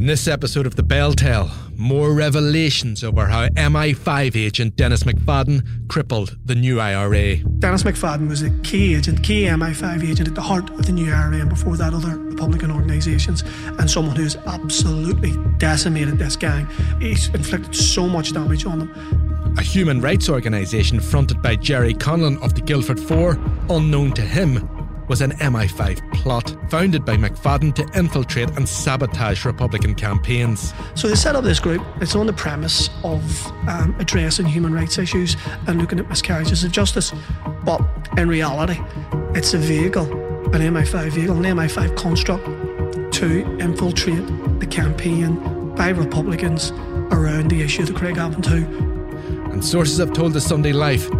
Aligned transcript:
In 0.00 0.06
this 0.06 0.26
episode 0.28 0.64
of 0.66 0.76
The 0.76 0.82
Bell 0.82 1.12
Tell, 1.12 1.50
more 1.76 2.14
revelations 2.14 3.04
over 3.04 3.26
how 3.26 3.48
MI5 3.48 4.34
agent 4.34 4.74
Dennis 4.74 5.02
McFadden 5.02 5.88
crippled 5.88 6.38
the 6.42 6.54
new 6.54 6.80
IRA. 6.80 7.36
Dennis 7.36 7.82
McFadden 7.82 8.26
was 8.26 8.40
a 8.40 8.48
key 8.60 8.94
agent, 8.94 9.22
key 9.22 9.42
MI5 9.42 10.02
agent 10.02 10.26
at 10.26 10.34
the 10.34 10.40
heart 10.40 10.70
of 10.70 10.86
the 10.86 10.92
new 10.92 11.12
IRA 11.12 11.40
and 11.40 11.50
before 11.50 11.76
that 11.76 11.92
other 11.92 12.16
Republican 12.16 12.70
organisations, 12.70 13.44
and 13.66 13.90
someone 13.90 14.16
who's 14.16 14.36
absolutely 14.36 15.36
decimated 15.58 16.18
this 16.18 16.34
gang. 16.34 16.66
He's 16.98 17.28
inflicted 17.34 17.76
so 17.76 18.08
much 18.08 18.32
damage 18.32 18.64
on 18.64 18.78
them. 18.78 19.54
A 19.58 19.62
human 19.62 20.00
rights 20.00 20.30
organisation 20.30 20.98
fronted 20.98 21.42
by 21.42 21.56
Gerry 21.56 21.92
Conlon 21.92 22.42
of 22.42 22.54
the 22.54 22.62
Guildford 22.62 22.98
Four, 22.98 23.38
unknown 23.68 24.12
to 24.12 24.22
him, 24.22 24.79
was 25.10 25.22
an 25.22 25.32
MI5 25.32 26.14
plot 26.14 26.56
founded 26.70 27.04
by 27.04 27.16
McFadden 27.16 27.74
to 27.74 27.98
infiltrate 27.98 28.48
and 28.50 28.66
sabotage 28.68 29.44
Republican 29.44 29.92
campaigns. 29.92 30.72
So 30.94 31.08
they 31.08 31.16
set 31.16 31.34
up 31.34 31.42
this 31.42 31.58
group. 31.58 31.84
It's 32.00 32.14
on 32.14 32.28
the 32.28 32.32
premise 32.32 32.88
of 33.02 33.46
um, 33.68 33.96
addressing 33.98 34.46
human 34.46 34.72
rights 34.72 34.98
issues 34.98 35.36
and 35.66 35.80
looking 35.80 35.98
at 35.98 36.08
miscarriages 36.08 36.62
of 36.62 36.70
justice. 36.70 37.12
But 37.64 37.80
in 38.16 38.28
reality, 38.28 38.80
it's 39.34 39.52
a 39.52 39.58
vehicle, 39.58 40.04
an 40.54 40.60
MI5 40.60 41.10
vehicle, 41.10 41.44
an 41.44 41.56
MI5 41.56 41.96
construct 41.96 42.44
to 43.14 43.40
infiltrate 43.58 44.24
the 44.60 44.66
campaign 44.66 45.74
by 45.74 45.88
Republicans 45.88 46.70
around 47.10 47.50
the 47.50 47.60
issue 47.62 47.84
that 47.84 47.96
Craigavon 47.96 48.44
2. 48.44 49.50
And 49.50 49.64
sources 49.64 49.98
have 49.98 50.12
told 50.12 50.34
the 50.34 50.40
Sunday 50.40 50.72
Life 50.72 51.10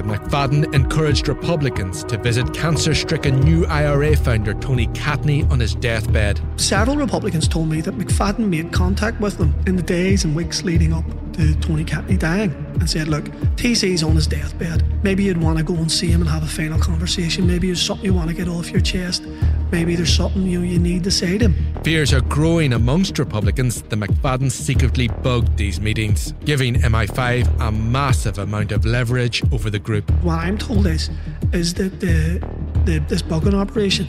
that 0.00 0.06
McFadden 0.06 0.74
encouraged 0.74 1.28
Republicans 1.28 2.04
to 2.04 2.16
visit 2.16 2.54
cancer 2.54 2.94
stricken 2.94 3.40
new 3.40 3.66
IRA 3.66 4.16
founder 4.16 4.54
Tony 4.54 4.86
Catney 4.88 5.50
on 5.50 5.60
his 5.60 5.74
deathbed. 5.74 6.40
Several 6.56 6.96
Republicans 6.96 7.46
told 7.46 7.68
me 7.68 7.80
that 7.82 7.98
McFadden 7.98 8.48
made 8.48 8.72
contact 8.72 9.20
with 9.20 9.36
them 9.36 9.54
in 9.66 9.76
the 9.76 9.82
days 9.82 10.24
and 10.24 10.34
weeks 10.34 10.62
leading 10.62 10.92
up 10.94 11.04
to 11.34 11.54
Tony 11.56 11.84
Catney 11.84 12.18
dying 12.18 12.50
and 12.80 12.88
said, 12.88 13.08
Look, 13.08 13.24
TC's 13.56 14.02
on 14.02 14.16
his 14.16 14.26
deathbed. 14.26 14.82
Maybe 15.04 15.24
you'd 15.24 15.36
want 15.36 15.58
to 15.58 15.64
go 15.64 15.74
and 15.74 15.92
see 15.92 16.08
him 16.08 16.22
and 16.22 16.30
have 16.30 16.42
a 16.42 16.46
final 16.46 16.78
conversation. 16.78 17.46
Maybe 17.46 17.66
there's 17.66 17.82
something 17.82 18.06
you 18.06 18.14
want 18.14 18.30
to 18.30 18.36
get 18.36 18.48
off 18.48 18.70
your 18.70 18.80
chest. 18.80 19.24
Maybe 19.70 19.96
there's 19.96 20.14
something 20.14 20.42
you, 20.42 20.62
you 20.62 20.78
need 20.78 21.04
to 21.04 21.10
say 21.10 21.36
to 21.38 21.48
him. 21.48 21.69
Fears 21.82 22.12
are 22.12 22.20
growing 22.20 22.74
amongst 22.74 23.18
Republicans 23.18 23.80
that 23.80 23.98
McFadden 23.98 24.50
secretly 24.52 25.08
bugged 25.08 25.56
these 25.56 25.80
meetings, 25.80 26.32
giving 26.44 26.74
MI5 26.74 27.58
a 27.58 27.72
massive 27.72 28.38
amount 28.38 28.70
of 28.70 28.84
leverage 28.84 29.42
over 29.50 29.70
the 29.70 29.78
group. 29.78 30.10
What 30.22 30.40
I'm 30.40 30.58
told 30.58 30.86
is, 30.86 31.08
is 31.54 31.72
that 31.74 31.98
the, 31.98 32.46
the 32.84 32.98
this 33.08 33.22
bugging 33.22 33.54
operation, 33.54 34.06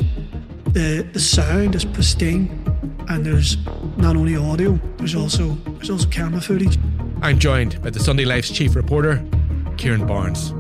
the 0.66 1.08
the 1.14 1.20
sound 1.20 1.76
is 1.76 1.86
pristine, 1.86 2.50
and 3.08 3.26
there's 3.26 3.56
not 3.96 4.18
only 4.18 4.36
audio, 4.36 4.78
there's 4.98 5.16
also 5.16 5.56
there's 5.78 5.90
also 5.90 6.10
camera 6.10 6.42
footage. 6.42 6.78
I'm 7.22 7.40
joined 7.40 7.82
by 7.82 7.90
the 7.90 8.02
Sunday 8.02 8.26
Life's 8.26 8.52
chief 8.52 8.76
reporter, 8.76 9.24
Ciaran 9.78 10.06
Barnes. 10.06 10.54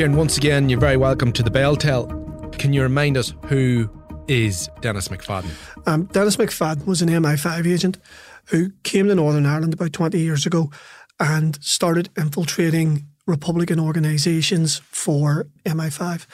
Ciaran, 0.00 0.16
once 0.16 0.38
again, 0.38 0.70
you're 0.70 0.80
very 0.80 0.96
welcome 0.96 1.30
to 1.30 1.42
the 1.42 1.50
Bell 1.50 1.76
Tell. 1.76 2.06
Can 2.52 2.72
you 2.72 2.80
remind 2.80 3.18
us 3.18 3.34
who 3.48 3.90
is 4.28 4.70
Dennis 4.80 5.08
McFadden? 5.08 5.50
Um, 5.86 6.06
Dennis 6.06 6.38
McFadden 6.38 6.86
was 6.86 7.02
an 7.02 7.10
MI5 7.10 7.70
agent 7.70 7.98
who 8.46 8.70
came 8.82 9.08
to 9.08 9.14
Northern 9.14 9.44
Ireland 9.44 9.74
about 9.74 9.92
20 9.92 10.18
years 10.18 10.46
ago 10.46 10.70
and 11.18 11.62
started 11.62 12.08
infiltrating 12.16 13.08
Republican 13.30 13.80
organisations 13.80 14.82
for 14.90 15.46
MI5. 15.64 16.26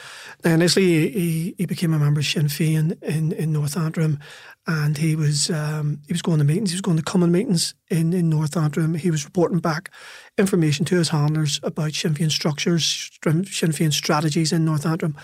Now, 0.43 0.53
initially, 0.53 1.09
he, 1.09 1.55
he 1.57 1.65
became 1.65 1.93
a 1.93 1.99
member 1.99 2.19
of 2.19 2.25
Sinn 2.25 2.47
Féin 2.47 3.01
in, 3.03 3.31
in 3.31 3.53
North 3.53 3.77
Antrim, 3.77 4.19
and 4.65 4.97
he 4.97 5.15
was 5.15 5.49
um, 5.49 6.01
he 6.07 6.13
was 6.13 6.21
going 6.21 6.39
to 6.39 6.43
meetings. 6.43 6.71
He 6.71 6.75
was 6.75 6.81
going 6.81 6.97
to 6.97 7.03
cumann 7.03 7.31
meetings 7.31 7.73
in, 7.89 8.11
in 8.11 8.29
North 8.29 8.57
Antrim. 8.57 8.95
He 8.95 9.11
was 9.11 9.23
reporting 9.23 9.59
back 9.59 9.89
information 10.37 10.83
to 10.85 10.95
his 10.95 11.09
handlers 11.09 11.59
about 11.63 11.93
Sinn 11.93 12.15
Féin 12.15 12.31
structures, 12.31 13.11
Sinn 13.23 13.43
Féin 13.43 13.93
strategies 13.93 14.51
in 14.51 14.65
North 14.65 14.85
Antrim. 14.85 15.15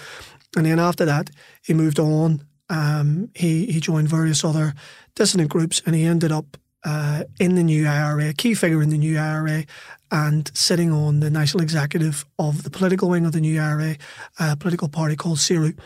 And 0.56 0.66
then 0.66 0.80
after 0.80 1.06
that, 1.06 1.30
he 1.64 1.74
moved 1.74 2.00
on. 2.00 2.46
Um, 2.70 3.30
he 3.36 3.66
he 3.66 3.80
joined 3.80 4.08
various 4.08 4.46
other 4.46 4.74
dissident 5.16 5.50
groups, 5.50 5.82
and 5.86 5.96
he 5.96 6.04
ended 6.04 6.32
up 6.32 6.58
uh, 6.86 7.24
in 7.40 7.56
the 7.56 7.64
new 7.64 7.88
IRA, 7.88 8.30
a 8.30 8.34
key 8.34 8.54
figure 8.54 8.82
in 8.82 8.90
the 8.90 8.98
new 8.98 9.18
IRA, 9.18 9.66
and 10.12 10.52
sitting 10.54 10.92
on 10.92 11.20
the 11.20 11.30
national 11.30 11.64
executive 11.64 12.26
of 12.38 12.64
the 12.64 12.70
political 12.70 13.10
wing 13.10 13.26
of 13.26 13.32
the 13.32 13.42
new 13.42 13.60
IRA, 13.60 13.96
a 14.40 14.56
political 14.56 14.90
party 14.90 15.16
called 15.16 15.38
Saoradh. 15.38 15.78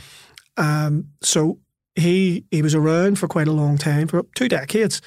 Um, 0.57 1.09
so 1.21 1.59
he 1.95 2.45
he 2.51 2.61
was 2.61 2.75
around 2.75 3.19
for 3.19 3.27
quite 3.27 3.47
a 3.47 3.53
long 3.53 3.77
time, 3.77 4.07
for 4.07 4.23
two 4.35 4.49
decades, 4.49 5.01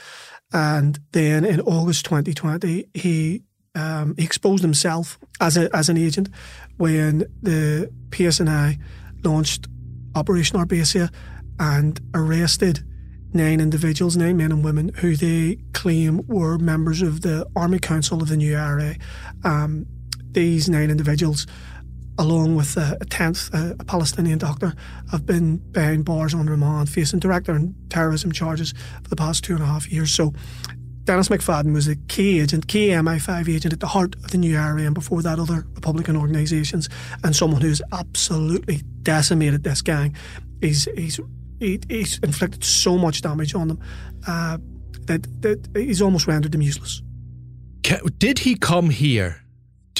and 0.52 0.98
then 1.12 1.44
in 1.44 1.60
August 1.60 2.04
2020, 2.06 2.86
he 2.94 3.42
um, 3.74 4.14
he 4.16 4.24
exposed 4.24 4.62
himself 4.62 5.18
as 5.40 5.56
a 5.56 5.74
as 5.74 5.88
an 5.88 5.96
agent 5.96 6.28
when 6.76 7.24
the 7.42 7.90
PSNI 8.10 8.78
launched 9.24 9.68
Operation 10.14 10.58
Arbacia 10.58 11.12
and 11.58 12.00
arrested 12.14 12.84
nine 13.32 13.60
individuals, 13.60 14.16
nine 14.16 14.36
men 14.36 14.52
and 14.52 14.64
women, 14.64 14.90
who 14.96 15.16
they 15.16 15.58
claim 15.72 16.26
were 16.26 16.58
members 16.58 17.02
of 17.02 17.20
the 17.22 17.46
Army 17.56 17.78
Council 17.78 18.22
of 18.22 18.28
the 18.28 18.36
new 18.36 18.56
IRA. 18.56 18.96
Um, 19.44 19.86
these 20.32 20.68
nine 20.68 20.90
individuals, 20.90 21.46
along 22.18 22.56
with 22.56 22.76
a, 22.76 22.96
a 23.00 23.04
tenth, 23.04 23.52
a, 23.54 23.76
a, 23.78 23.84
Palestinian 23.84 24.38
doctor, 24.38 24.74
have 25.10 25.26
been 25.26 25.58
behind 25.72 26.04
bars 26.04 26.34
on 26.34 26.46
remand, 26.46 26.88
facing 26.88 27.20
direct 27.20 27.48
and 27.48 27.74
terrorism 27.88 28.32
charges 28.32 28.72
for 29.02 29.08
the 29.08 29.16
past 29.16 29.44
two 29.44 29.54
and 29.54 29.62
a 29.62 29.66
half 29.66 29.90
years. 29.90 30.12
So. 30.12 30.32
Dennis 31.04 31.28
McFadden 31.28 31.72
was 31.72 31.88
a 31.88 31.96
key 31.96 32.38
agent, 32.38 32.68
key 32.68 32.88
MI5 32.90 33.48
agent 33.48 33.72
at 33.72 33.80
the 33.80 33.86
heart 33.86 34.14
of 34.16 34.30
the 34.30 34.38
new 34.38 34.56
IRA 34.56 34.82
and 34.82 34.94
before 34.94 35.22
that 35.22 35.40
other 35.40 35.64
Republican 35.74 36.14
organisations, 36.14 36.88
and 37.24 37.34
someone 37.34 37.62
who's 37.62 37.82
absolutely 37.90 38.82
decimated 39.02 39.64
this 39.64 39.80
gang. 39.82 40.14
He's, 40.60 40.86
he's 40.94 41.18
he, 41.60 41.80
he's 41.88 42.18
inflicted 42.18 42.64
so 42.64 42.98
much 42.98 43.22
damage 43.22 43.54
on 43.54 43.68
them 43.68 43.80
uh, 44.26 44.58
that, 45.06 45.42
that 45.42 45.68
he's 45.74 46.02
almost 46.02 46.26
rendered 46.26 46.52
them 46.52 46.62
useless. 46.62 47.02
Did 48.18 48.40
he 48.40 48.56
come 48.56 48.90
here 48.90 49.42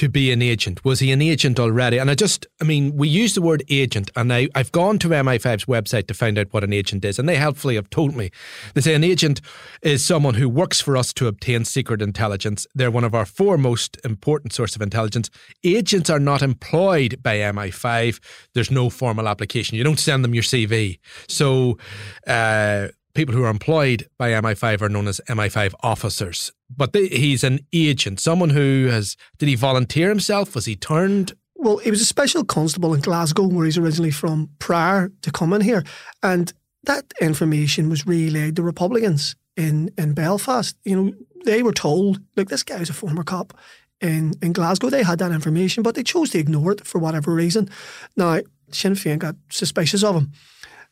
to 0.01 0.09
be 0.09 0.31
an 0.31 0.41
agent? 0.41 0.83
Was 0.83 0.99
he 0.99 1.11
an 1.11 1.21
agent 1.21 1.59
already? 1.59 1.99
And 1.99 2.09
I 2.09 2.15
just, 2.15 2.47
I 2.59 2.63
mean, 2.63 2.97
we 2.97 3.07
use 3.07 3.35
the 3.35 3.41
word 3.41 3.63
agent, 3.69 4.09
and 4.15 4.33
I, 4.33 4.47
I've 4.55 4.71
gone 4.71 4.97
to 4.97 5.09
MI5's 5.09 5.65
website 5.65 6.07
to 6.07 6.15
find 6.15 6.39
out 6.39 6.47
what 6.49 6.63
an 6.63 6.73
agent 6.73 7.05
is, 7.05 7.19
and 7.19 7.29
they 7.29 7.35
helpfully 7.35 7.75
have 7.75 7.87
told 7.91 8.15
me. 8.15 8.31
They 8.73 8.81
say 8.81 8.95
an 8.95 9.03
agent 9.03 9.41
is 9.83 10.03
someone 10.03 10.33
who 10.33 10.49
works 10.49 10.81
for 10.81 10.97
us 10.97 11.13
to 11.13 11.27
obtain 11.27 11.65
secret 11.65 12.01
intelligence. 12.01 12.65
They're 12.73 12.89
one 12.89 13.03
of 13.03 13.13
our 13.13 13.27
four 13.27 13.59
most 13.59 13.95
important 14.03 14.53
source 14.53 14.75
of 14.75 14.81
intelligence. 14.81 15.29
Agents 15.63 16.09
are 16.09 16.19
not 16.19 16.41
employed 16.41 17.21
by 17.21 17.35
MI5. 17.37 18.19
There's 18.55 18.71
no 18.71 18.89
formal 18.89 19.27
application. 19.27 19.77
You 19.77 19.83
don't 19.83 19.99
send 19.99 20.23
them 20.23 20.33
your 20.33 20.41
CV. 20.41 20.97
So, 21.27 21.77
uh, 22.25 22.87
people 23.13 23.35
who 23.35 23.43
are 23.43 23.49
employed 23.49 24.07
by 24.17 24.31
MI5 24.31 24.81
are 24.81 24.89
known 24.89 25.07
as 25.07 25.21
MI5 25.27 25.73
officers. 25.81 26.51
But 26.75 26.93
they, 26.93 27.07
he's 27.07 27.43
an 27.43 27.59
agent, 27.73 28.19
someone 28.19 28.51
who 28.51 28.87
has. 28.89 29.17
Did 29.37 29.49
he 29.49 29.55
volunteer 29.55 30.09
himself? 30.09 30.55
Was 30.55 30.65
he 30.65 30.75
turned? 30.75 31.33
Well, 31.55 31.77
he 31.77 31.91
was 31.91 32.01
a 32.01 32.05
special 32.05 32.43
constable 32.43 32.93
in 32.93 33.01
Glasgow, 33.01 33.47
where 33.47 33.65
he's 33.65 33.77
originally 33.77 34.11
from, 34.11 34.49
prior 34.59 35.11
to 35.21 35.31
coming 35.31 35.61
here. 35.61 35.83
And 36.23 36.51
that 36.85 37.13
information 37.21 37.89
was 37.89 38.07
relayed 38.07 38.55
to 38.55 38.63
Republicans 38.63 39.35
in, 39.55 39.91
in 39.97 40.13
Belfast. 40.13 40.75
You 40.83 40.95
know, 40.95 41.13
they 41.45 41.61
were 41.61 41.73
told, 41.73 42.19
look, 42.35 42.49
this 42.49 42.63
guy's 42.63 42.89
a 42.89 42.93
former 42.93 43.23
cop 43.23 43.53
in, 43.99 44.33
in 44.41 44.53
Glasgow. 44.53 44.89
They 44.89 45.03
had 45.03 45.19
that 45.19 45.31
information, 45.31 45.83
but 45.83 45.95
they 45.95 46.03
chose 46.03 46.31
to 46.31 46.39
ignore 46.39 46.71
it 46.71 46.87
for 46.87 46.99
whatever 46.99 47.31
reason. 47.31 47.69
Now, 48.17 48.41
Sinn 48.71 48.93
Féin 48.93 49.19
got 49.19 49.35
suspicious 49.49 50.03
of 50.03 50.15
him. 50.15 50.31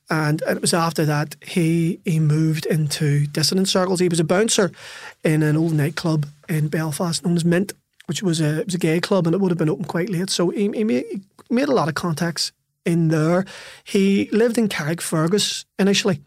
And 0.09 0.41
it 0.47 0.61
was 0.61 0.73
after 0.73 1.05
that 1.05 1.35
he 1.45 1.99
he 2.03 2.19
moved 2.19 2.65
into 2.65 3.27
dissident 3.27 3.67
circles. 3.67 3.99
He 3.99 4.09
was 4.09 4.19
a 4.19 4.23
bouncer 4.23 4.71
in 5.23 5.43
an 5.43 5.55
old 5.55 5.73
nightclub 5.73 6.25
in 6.47 6.67
Belfast 6.67 7.23
known 7.23 7.35
as 7.35 7.45
Mint, 7.45 7.73
which 8.07 8.23
was 8.23 8.41
a 8.41 8.63
was 8.65 8.75
a 8.75 8.79
gay 8.79 8.99
club 8.99 9.27
and 9.27 9.35
it 9.35 9.39
would 9.39 9.51
have 9.51 9.57
been 9.57 9.69
open 9.69 9.85
quite 9.85 10.09
late. 10.09 10.29
So 10.29 10.49
he, 10.49 10.63
he, 10.73 10.83
made, 10.83 11.05
he 11.11 11.21
made 11.49 11.69
a 11.69 11.73
lot 11.73 11.89
of 11.89 11.95
contacts 11.95 12.51
in 12.85 13.09
there. 13.09 13.45
He 13.83 14.29
lived 14.31 14.57
in 14.57 14.67
Carrickfergus 14.67 15.65
initially 15.77 16.21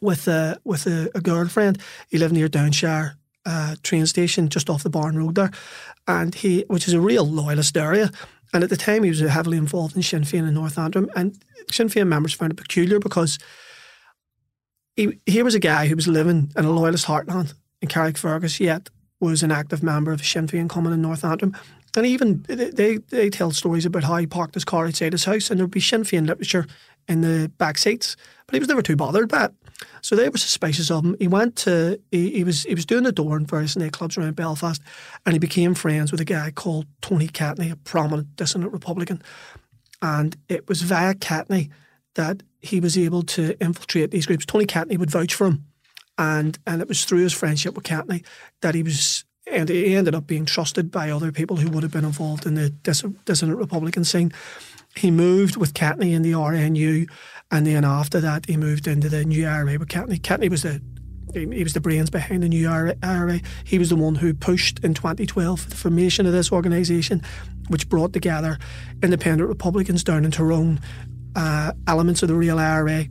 with 0.00 0.26
a 0.26 0.58
with 0.64 0.86
a, 0.86 1.10
a 1.14 1.20
girlfriend. 1.20 1.78
He 2.08 2.18
lived 2.18 2.34
near 2.34 2.48
Downshire 2.48 3.14
uh, 3.46 3.76
train 3.82 4.06
station, 4.06 4.48
just 4.48 4.68
off 4.68 4.82
the 4.82 4.90
Barn 4.90 5.16
Road 5.16 5.34
there, 5.36 5.50
and 6.06 6.34
he 6.34 6.64
which 6.68 6.88
is 6.88 6.94
a 6.94 7.00
real 7.00 7.26
loyalist 7.26 7.76
area. 7.76 8.10
And 8.52 8.62
at 8.62 8.70
the 8.70 8.76
time, 8.76 9.02
he 9.02 9.08
was 9.08 9.20
heavily 9.20 9.56
involved 9.56 9.96
in 9.96 10.02
Sinn 10.02 10.22
Féin 10.22 10.46
in 10.46 10.54
North 10.54 10.78
Antrim, 10.78 11.10
and 11.16 11.42
Sinn 11.70 11.88
Féin 11.88 12.06
members 12.06 12.34
found 12.34 12.52
it 12.52 12.56
peculiar 12.56 12.98
because 12.98 13.38
he 14.96 15.18
here 15.26 15.44
was 15.44 15.54
a 15.54 15.60
guy 15.60 15.86
who 15.86 15.96
was 15.96 16.06
living 16.06 16.52
in 16.56 16.64
a 16.64 16.70
loyalist 16.70 17.06
heartland 17.06 17.54
in 17.80 17.88
Carrickfergus, 17.88 18.60
yet 18.60 18.90
was 19.20 19.42
an 19.42 19.52
active 19.52 19.82
member 19.82 20.12
of 20.12 20.24
Sinn 20.24 20.46
Féin 20.46 20.68
cumann 20.68 20.92
in 20.92 21.02
North 21.02 21.24
Antrim. 21.24 21.56
And 21.96 22.06
even 22.06 22.44
they 22.48 22.96
they 22.96 23.30
tell 23.30 23.50
stories 23.52 23.86
about 23.86 24.04
how 24.04 24.16
he 24.16 24.26
parked 24.26 24.54
his 24.54 24.64
car 24.64 24.86
outside 24.86 25.12
his 25.12 25.24
house, 25.24 25.50
and 25.50 25.58
there'd 25.58 25.70
be 25.70 25.80
Sinn 25.80 26.04
Féin 26.04 26.26
literature 26.26 26.66
in 27.08 27.20
the 27.20 27.50
back 27.58 27.78
seats, 27.78 28.16
but 28.46 28.54
he 28.54 28.60
was 28.60 28.68
never 28.68 28.82
too 28.82 28.96
bothered 28.96 29.28
by 29.28 29.46
it. 29.46 29.52
So 30.00 30.16
they 30.16 30.28
were 30.28 30.38
suspicious 30.38 30.90
of 30.90 31.04
him. 31.04 31.16
He 31.18 31.28
went 31.28 31.56
to 31.56 32.00
he, 32.10 32.30
he 32.30 32.44
was 32.44 32.64
he 32.64 32.74
was 32.74 32.86
doing 32.86 33.04
the 33.04 33.12
door 33.12 33.36
in 33.36 33.46
various 33.46 33.74
nightclubs 33.74 34.18
around 34.18 34.36
Belfast, 34.36 34.82
and 35.24 35.32
he 35.32 35.38
became 35.38 35.74
friends 35.74 36.12
with 36.12 36.20
a 36.20 36.24
guy 36.24 36.50
called 36.50 36.86
Tony 37.00 37.28
Catney, 37.28 37.70
a 37.70 37.76
prominent 37.76 38.36
dissident 38.36 38.72
Republican. 38.72 39.22
And 40.00 40.36
it 40.48 40.68
was 40.68 40.82
via 40.82 41.14
Catney 41.14 41.70
that 42.14 42.42
he 42.60 42.80
was 42.80 42.98
able 42.98 43.22
to 43.22 43.56
infiltrate 43.60 44.10
these 44.10 44.26
groups. 44.26 44.44
Tony 44.44 44.66
Catney 44.66 44.98
would 44.98 45.10
vouch 45.10 45.34
for 45.34 45.46
him, 45.46 45.66
and 46.18 46.58
and 46.66 46.80
it 46.80 46.88
was 46.88 47.04
through 47.04 47.20
his 47.20 47.32
friendship 47.32 47.74
with 47.74 47.84
Catney 47.84 48.24
that 48.60 48.74
he 48.74 48.82
was 48.82 49.24
and 49.50 49.68
he 49.68 49.96
ended 49.96 50.14
up 50.14 50.26
being 50.26 50.44
trusted 50.44 50.90
by 50.90 51.10
other 51.10 51.32
people 51.32 51.56
who 51.56 51.70
would 51.70 51.82
have 51.82 51.92
been 51.92 52.04
involved 52.04 52.46
in 52.46 52.54
the 52.54 52.70
dissident 52.70 53.58
Republican 53.58 54.04
scene. 54.04 54.32
He 54.94 55.10
moved 55.10 55.56
with 55.56 55.74
Catney 55.74 56.12
in 56.12 56.22
the 56.22 56.32
RNU, 56.32 57.08
and 57.52 57.66
then 57.66 57.84
after 57.84 58.18
that, 58.20 58.46
he 58.46 58.56
moved 58.56 58.88
into 58.88 59.10
the 59.10 59.24
new 59.24 59.46
IRA 59.46 59.78
with 59.78 59.88
Catney. 59.88 60.18
Catney 60.18 60.48
was 60.48 60.62
the 60.62 60.80
he 61.34 61.62
was 61.62 61.72
the 61.72 61.80
brains 61.80 62.10
behind 62.10 62.42
the 62.42 62.48
new 62.48 62.68
IRA. 62.68 63.40
He 63.64 63.78
was 63.78 63.88
the 63.88 63.96
one 63.96 64.16
who 64.16 64.34
pushed 64.34 64.80
in 64.80 64.92
2012 64.92 65.60
for 65.60 65.70
the 65.70 65.76
formation 65.76 66.26
of 66.26 66.32
this 66.32 66.52
organisation, 66.52 67.22
which 67.68 67.88
brought 67.88 68.12
together 68.12 68.58
independent 69.02 69.48
Republicans 69.48 70.04
down 70.04 70.26
in 70.26 70.30
Tyrone, 70.30 70.78
uh, 71.34 71.72
elements 71.86 72.22
of 72.22 72.28
the 72.28 72.34
real 72.34 72.58
IRA, 72.58 73.06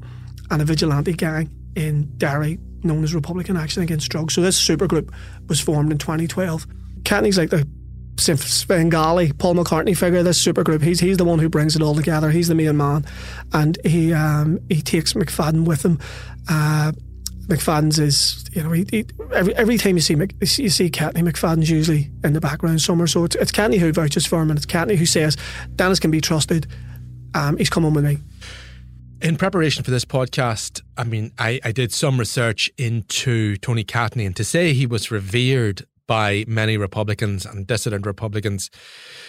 and 0.52 0.62
a 0.62 0.66
vigilante 0.66 1.14
gang 1.14 1.50
in 1.76 2.16
Derry 2.18 2.60
known 2.84 3.04
as 3.04 3.16
Republican 3.16 3.58
Action 3.58 3.82
Against 3.82 4.10
Drugs. 4.10 4.36
So 4.36 4.42
this 4.42 4.64
supergroup 4.64 5.12
was 5.48 5.60
formed 5.60 5.92
in 5.92 5.98
2012. 5.98 6.68
Catney's 7.04 7.38
like 7.38 7.50
the 7.50 7.68
Svengali, 8.22 9.34
Paul 9.34 9.56
McCartney 9.56 9.98
figure, 9.98 10.24
this 10.24 10.44
supergroup. 10.44 10.82
He's 10.82 11.00
he's 11.00 11.18
the 11.18 11.26
one 11.26 11.40
who 11.40 11.50
brings 11.50 11.76
it 11.76 11.82
all 11.82 11.96
together. 11.96 12.30
He's 12.30 12.48
the 12.48 12.56
main 12.56 12.78
man, 12.78 13.06
and 13.54 13.78
he 13.86 14.14
um, 14.14 14.60
he 14.70 14.82
takes 14.82 15.14
McFadden 15.14 15.66
with 15.66 15.84
him. 15.84 16.00
Uh, 16.50 16.92
McFadden's 17.48 18.00
is 18.00 18.46
you 18.54 18.64
know 18.64 18.72
he, 18.72 18.86
he, 18.90 19.06
every 19.34 19.56
every 19.56 19.78
time 19.78 19.96
you 19.96 20.02
see 20.02 20.16
Mc, 20.16 20.34
you 20.40 20.70
see 20.70 20.90
Catney, 20.90 21.22
McFadden's 21.22 21.70
usually 21.70 22.10
in 22.24 22.34
the 22.34 22.42
background 22.42 22.82
somewhere. 22.82 23.08
So 23.08 23.26
it's 23.26 23.36
it's 23.36 23.52
who 23.56 23.92
vouches 23.92 24.26
for 24.26 24.42
him, 24.42 24.50
and 24.50 24.58
it's 24.58 24.66
Catney 24.66 24.96
who 24.96 25.06
says 25.06 25.38
Dennis 25.76 26.00
can 26.00 26.12
be 26.12 26.22
trusted. 26.22 26.68
Um, 27.34 27.58
he's 27.58 27.70
coming 27.70 27.94
with 27.94 28.06
me. 28.06 28.18
In 29.22 29.38
preparation 29.38 29.84
for 29.84 29.92
this 29.92 30.04
podcast, 30.04 30.82
I 30.98 31.04
mean, 31.04 31.32
I, 31.38 31.60
I 31.64 31.72
did 31.72 31.94
some 31.94 32.18
research 32.18 32.72
into 32.78 33.56
Tony 33.58 33.84
Catney, 33.84 34.26
and 34.26 34.36
to 34.36 34.44
say 34.44 34.74
he 34.74 34.88
was 34.88 35.12
revered 35.12 35.86
by 36.12 36.44
many 36.46 36.76
Republicans 36.76 37.46
and 37.46 37.66
dissident 37.66 38.06
Republicans 38.06 38.70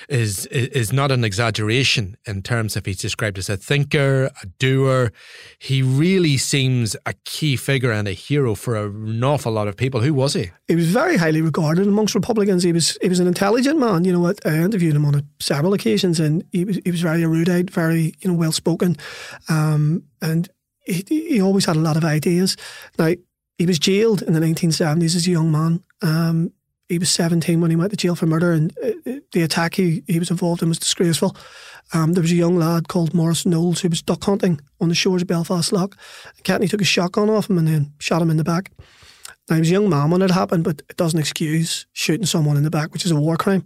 is 0.09 0.47
is 0.47 0.93
not 0.93 1.13
an 1.13 1.23
exaggeration 1.23 2.17
in 2.27 2.43
terms 2.43 2.75
of 2.75 2.85
he's 2.85 2.99
described 2.99 3.39
as 3.39 3.49
a 3.49 3.57
thinker, 3.57 4.29
a 4.43 4.47
doer. 4.59 5.13
He 5.61 5.81
really 5.81 6.37
seems 6.37 6.97
a 7.07 7.15
key 7.25 7.55
figure 7.55 7.93
and 7.93 8.09
a 8.09 8.13
hero 8.13 8.57
for 8.57 8.75
an 8.75 9.23
awful 9.23 9.53
lot 9.53 9.69
of 9.69 9.77
people. 9.77 10.01
Who 10.01 10.13
was 10.13 10.35
he? 10.35 10.51
He 10.67 10.75
was 10.75 10.91
very 10.91 11.17
highly 11.17 11.41
regarded 11.41 11.87
amongst 11.87 12.17
Republicans. 12.17 12.65
He 12.65 12.73
was 12.73 12.99
he 13.01 13.09
was 13.09 13.21
an 13.21 13.29
intelligent 13.29 13.79
man. 13.79 14.05
You 14.05 14.15
know 14.15 14.25
what? 14.27 14.45
I 14.45 14.57
interviewed 14.57 14.97
him 14.97 15.05
on 15.05 15.25
several 15.39 15.75
occasions, 15.75 16.19
and 16.19 16.43
he 16.51 16.65
was 16.65 16.81
he 16.85 16.91
was 16.91 17.01
very 17.01 17.23
erudite, 17.23 17.71
very 17.71 18.13
you 18.23 18.29
know 18.29 18.35
well 18.37 18.51
spoken, 18.51 18.97
um, 19.49 20.03
and 20.21 20.49
he, 20.81 21.05
he 21.09 21.41
always 21.41 21.65
had 21.65 21.77
a 21.77 21.87
lot 21.89 21.97
of 21.97 22.05
ideas. 22.05 22.57
Now 22.99 23.15
he 23.57 23.67
was 23.67 23.79
jailed 23.79 24.23
in 24.23 24.33
the 24.33 24.41
1970s 24.41 25.15
as 25.15 25.29
a 25.29 25.31
young 25.31 25.53
man. 25.53 25.85
Um, 26.01 26.51
he 26.89 26.99
was 26.99 27.11
17 27.11 27.61
when 27.61 27.71
he 27.71 27.77
went 27.77 27.91
to 27.91 27.97
jail 27.97 28.15
for 28.15 28.27
murder, 28.27 28.53
and 28.53 28.73
uh, 28.83 29.13
the 29.33 29.43
attack 29.43 29.75
he, 29.75 30.03
he 30.07 30.19
was 30.19 30.31
involved 30.31 30.63
in 30.63 30.69
was 30.69 30.79
disgraceful. 30.79 31.37
Um, 31.93 32.13
there 32.13 32.23
was 32.23 32.33
a 32.33 32.37
young 32.37 32.57
lad 32.57 32.89
called 32.89 33.15
Morris 33.15 33.47
Knowles 33.47 33.81
who 33.81 33.89
was 33.89 34.03
duck 34.03 34.25
hunting 34.25 34.61
on 34.81 34.89
the 34.89 34.95
shores 34.95 35.23
of 35.23 35.29
Belfast 35.29 35.73
Lough. 35.73 35.91
Catney 36.45 36.69
took 36.69 36.81
a 36.81 36.85
shotgun 36.85 37.31
off 37.31 37.51
him 37.51 37.59
and 37.59 37.69
then 37.69 37.93
shot 37.99 38.23
him 38.23 38.31
in 38.31 38.37
the 38.37 38.45
back. 38.45 38.71
Now, 39.49 39.57
he 39.57 39.61
was 39.61 39.71
a 39.71 39.73
young 39.73 39.89
man 39.89 40.11
when 40.11 40.23
it 40.23 40.31
happened, 40.31 40.65
but 40.65 40.83
it 40.89 40.97
doesn't 40.97 41.19
excuse 41.19 41.87
shooting 41.93 42.27
someone 42.27 42.57
in 42.57 42.63
the 42.63 42.71
back, 42.71 42.93
which 42.93 43.05
is 43.05 43.11
a 43.11 43.17
war 43.17 43.37
crime. 43.37 43.65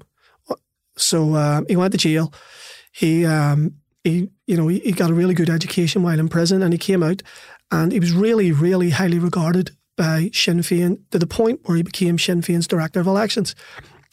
So 0.96 1.34
uh, 1.34 1.62
he 1.68 1.76
went 1.76 1.92
to 1.92 1.98
jail. 1.98 2.32
He, 2.92 3.26
um, 3.26 3.74
he, 4.02 4.30
you 4.46 4.56
know, 4.56 4.68
he, 4.68 4.78
he 4.80 4.92
got 4.92 5.10
a 5.10 5.14
really 5.14 5.34
good 5.34 5.50
education 5.50 6.02
while 6.02 6.18
in 6.18 6.28
prison, 6.28 6.62
and 6.62 6.72
he 6.72 6.78
came 6.78 7.02
out, 7.02 7.22
and 7.70 7.92
he 7.92 8.00
was 8.00 8.12
really, 8.12 8.52
really 8.52 8.90
highly 8.90 9.18
regarded 9.18 9.72
by 9.96 10.30
Sinn 10.32 10.60
Féin 10.60 11.00
to 11.10 11.18
the 11.18 11.26
point 11.26 11.60
where 11.64 11.76
he 11.76 11.82
became 11.82 12.18
Sinn 12.18 12.42
Féin's 12.42 12.66
director 12.66 13.00
of 13.00 13.06
elections. 13.06 13.54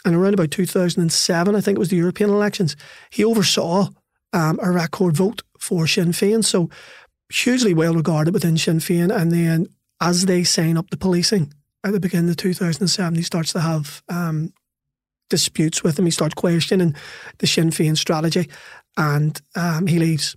And 0.05 0.15
around 0.15 0.33
about 0.33 0.51
2007, 0.51 1.55
I 1.55 1.61
think 1.61 1.77
it 1.77 1.79
was 1.79 1.89
the 1.89 1.97
European 1.97 2.29
elections, 2.29 2.75
he 3.09 3.23
oversaw 3.23 3.87
um, 4.33 4.59
a 4.61 4.71
record 4.71 5.15
vote 5.15 5.43
for 5.59 5.87
Sinn 5.87 6.11
Féin. 6.11 6.43
So 6.43 6.69
hugely 7.31 7.73
well 7.73 7.93
regarded 7.93 8.33
within 8.33 8.57
Sinn 8.57 8.79
Féin. 8.79 9.15
And 9.15 9.31
then 9.31 9.67
as 10.01 10.25
they 10.25 10.43
sign 10.43 10.77
up 10.77 10.89
the 10.89 10.97
policing 10.97 11.53
at 11.83 11.93
the 11.93 11.99
beginning 11.99 12.29
of 12.29 12.37
2007, 12.37 13.15
he 13.15 13.21
starts 13.23 13.53
to 13.53 13.61
have 13.61 14.03
um, 14.09 14.53
disputes 15.29 15.83
with 15.83 15.95
them. 15.95 16.05
He 16.05 16.11
starts 16.11 16.33
questioning 16.33 16.95
the 17.39 17.47
Sinn 17.47 17.69
Féin 17.69 17.97
strategy 17.97 18.49
and 18.97 19.41
um, 19.55 19.87
he 19.87 19.99
leaves. 19.99 20.35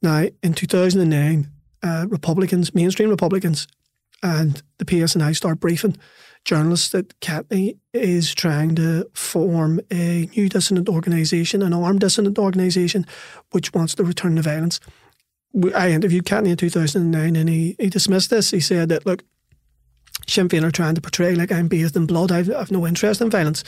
Now, 0.00 0.26
in 0.42 0.54
2009, 0.54 1.48
uh, 1.82 2.06
Republicans, 2.08 2.74
mainstream 2.74 3.10
Republicans, 3.10 3.66
and 4.22 4.62
the 4.78 4.84
PSNI 4.84 5.34
start 5.36 5.60
briefing 5.60 5.96
journalists 6.44 6.90
that 6.90 7.18
Catney 7.20 7.78
is 7.92 8.34
trying 8.34 8.74
to 8.74 9.08
form 9.14 9.80
a 9.90 10.28
new 10.36 10.48
dissident 10.48 10.88
organisation, 10.88 11.62
an 11.62 11.72
armed 11.72 12.00
dissident 12.00 12.38
organisation, 12.38 13.06
which 13.52 13.72
wants 13.72 13.94
to 13.96 14.04
return 14.04 14.36
to 14.36 14.42
violence. 14.42 14.80
I 15.74 15.90
interviewed 15.90 16.24
Catney 16.24 16.50
in 16.50 16.56
2009 16.56 17.36
and 17.36 17.48
he, 17.48 17.76
he 17.78 17.88
dismissed 17.88 18.30
this. 18.30 18.50
He 18.50 18.60
said 18.60 18.88
that, 18.88 19.06
look, 19.06 19.22
Sinn 20.26 20.48
Féin 20.48 20.64
are 20.64 20.70
trying 20.70 20.94
to 20.94 21.00
portray 21.00 21.34
like 21.34 21.52
I'm 21.52 21.68
bathed 21.68 21.96
in 21.96 22.06
blood. 22.06 22.32
I've, 22.32 22.50
I've 22.50 22.70
no 22.70 22.86
interest 22.86 23.20
in 23.20 23.30
violence. 23.30 23.62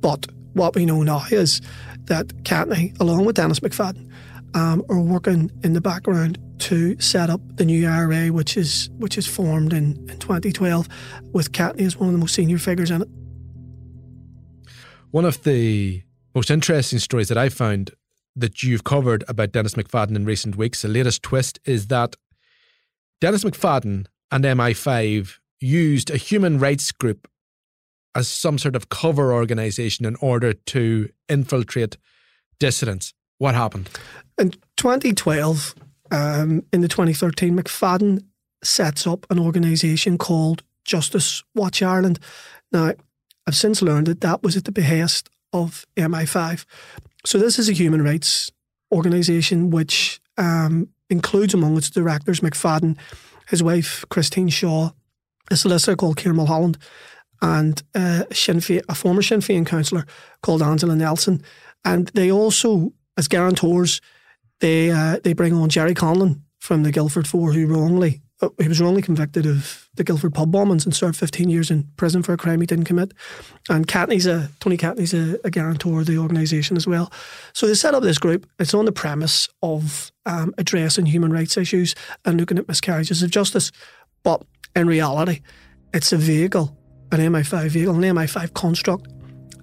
But 0.00 0.26
what 0.52 0.74
we 0.74 0.86
know 0.86 1.02
now 1.02 1.24
is 1.30 1.60
that 2.04 2.44
Catney, 2.44 2.94
along 3.00 3.24
with 3.24 3.36
Dennis 3.36 3.60
McFadden, 3.60 4.10
um, 4.54 4.84
are 4.88 5.00
working 5.00 5.50
in 5.62 5.72
the 5.72 5.80
background 5.80 6.38
to 6.60 6.98
set 7.00 7.30
up 7.30 7.40
the 7.56 7.64
new 7.64 7.86
IRA, 7.86 8.28
which 8.28 8.56
is 8.56 8.88
which 8.98 9.18
is 9.18 9.26
formed 9.26 9.72
in, 9.72 9.96
in 10.08 10.18
2012, 10.18 10.88
with 11.32 11.52
Catney 11.52 11.84
as 11.84 11.96
one 11.96 12.08
of 12.08 12.12
the 12.12 12.18
most 12.18 12.34
senior 12.34 12.58
figures 12.58 12.90
in 12.90 13.02
it. 13.02 13.08
One 15.10 15.24
of 15.24 15.42
the 15.44 16.02
most 16.34 16.50
interesting 16.50 16.98
stories 16.98 17.28
that 17.28 17.38
I 17.38 17.48
found 17.48 17.92
that 18.36 18.62
you've 18.62 18.84
covered 18.84 19.24
about 19.28 19.52
Dennis 19.52 19.74
McFadden 19.74 20.16
in 20.16 20.24
recent 20.24 20.56
weeks, 20.56 20.82
the 20.82 20.88
latest 20.88 21.22
twist 21.22 21.60
is 21.64 21.86
that 21.88 22.16
Dennis 23.20 23.44
McFadden 23.44 24.06
and 24.32 24.44
MI5 24.44 25.38
used 25.60 26.10
a 26.10 26.16
human 26.16 26.58
rights 26.58 26.90
group 26.90 27.28
as 28.14 28.28
some 28.28 28.58
sort 28.58 28.76
of 28.76 28.88
cover 28.88 29.32
organization 29.32 30.04
in 30.04 30.16
order 30.16 30.52
to 30.52 31.08
infiltrate 31.28 31.96
dissidents. 32.58 33.14
What 33.38 33.54
happened? 33.54 33.90
In 34.38 34.52
2012, 34.76 35.74
um, 36.10 36.64
in 36.72 36.80
the 36.80 36.88
2013 36.88 37.56
McFadden 37.56 38.24
sets 38.62 39.06
up 39.06 39.26
an 39.30 39.38
organisation 39.38 40.18
called 40.18 40.62
Justice 40.84 41.42
Watch 41.54 41.82
Ireland. 41.82 42.18
Now, 42.72 42.92
I've 43.46 43.56
since 43.56 43.82
learned 43.82 44.06
that 44.06 44.20
that 44.22 44.42
was 44.42 44.56
at 44.56 44.64
the 44.64 44.72
behest 44.72 45.28
of 45.52 45.86
MI5. 45.96 46.64
So 47.26 47.38
this 47.38 47.58
is 47.58 47.68
a 47.68 47.72
human 47.72 48.02
rights 48.02 48.50
organisation 48.92 49.70
which 49.70 50.20
um, 50.36 50.88
includes 51.10 51.54
among 51.54 51.76
its 51.76 51.90
directors 51.90 52.40
McFadden, 52.40 52.96
his 53.48 53.62
wife 53.62 54.04
Christine 54.08 54.48
Shaw, 54.48 54.90
a 55.50 55.56
solicitor 55.56 55.96
called 55.96 56.16
Kieran 56.16 56.36
Mulholland, 56.36 56.78
and 57.42 57.82
uh, 57.94 58.24
Sinn 58.32 58.58
Féin, 58.58 58.82
a 58.88 58.94
former 58.94 59.22
Sinn 59.22 59.40
Féin 59.40 59.66
councillor 59.66 60.06
called 60.42 60.62
Angela 60.62 60.96
Nelson. 60.96 61.42
And 61.84 62.08
they 62.08 62.30
also, 62.30 62.92
as 63.16 63.28
guarantors, 63.28 64.00
they 64.60 64.90
uh, 64.90 65.18
they 65.22 65.32
bring 65.32 65.52
on 65.54 65.68
Gerry 65.68 65.94
Conlon 65.94 66.40
from 66.58 66.82
the 66.82 66.92
Guildford 66.92 67.26
Four, 67.26 67.52
who 67.52 67.66
wrongly 67.66 68.22
uh, 68.40 68.48
he 68.60 68.68
was 68.68 68.80
wrongly 68.80 69.02
convicted 69.02 69.46
of 69.46 69.88
the 69.94 70.04
Guildford 70.04 70.34
pub 70.34 70.52
bombings 70.52 70.84
and 70.84 70.94
served 70.94 71.16
15 71.16 71.48
years 71.48 71.70
in 71.70 71.84
prison 71.96 72.22
for 72.22 72.32
a 72.32 72.36
crime 72.36 72.60
he 72.60 72.66
didn't 72.66 72.84
commit. 72.84 73.12
And 73.68 73.86
Catney's 73.86 74.26
a 74.26 74.50
Tony 74.60 74.76
Catney's 74.76 75.14
a, 75.14 75.38
a 75.44 75.50
guarantor 75.50 76.00
of 76.00 76.06
the 76.06 76.18
organisation 76.18 76.76
as 76.76 76.86
well. 76.86 77.12
So 77.52 77.66
they 77.66 77.74
set 77.74 77.94
up 77.94 78.02
this 78.02 78.18
group. 78.18 78.48
It's 78.58 78.74
on 78.74 78.84
the 78.84 78.92
premise 78.92 79.48
of 79.62 80.12
um, 80.26 80.54
addressing 80.58 81.06
human 81.06 81.32
rights 81.32 81.56
issues 81.56 81.94
and 82.24 82.38
looking 82.38 82.58
at 82.58 82.68
miscarriages 82.68 83.22
of 83.22 83.30
justice. 83.30 83.70
But 84.22 84.42
in 84.74 84.86
reality, 84.86 85.40
it's 85.92 86.12
a 86.12 86.16
vehicle, 86.16 86.76
an 87.12 87.20
MI5 87.20 87.68
vehicle, 87.68 87.94
an 87.94 88.02
MI5 88.02 88.54
construct 88.54 89.08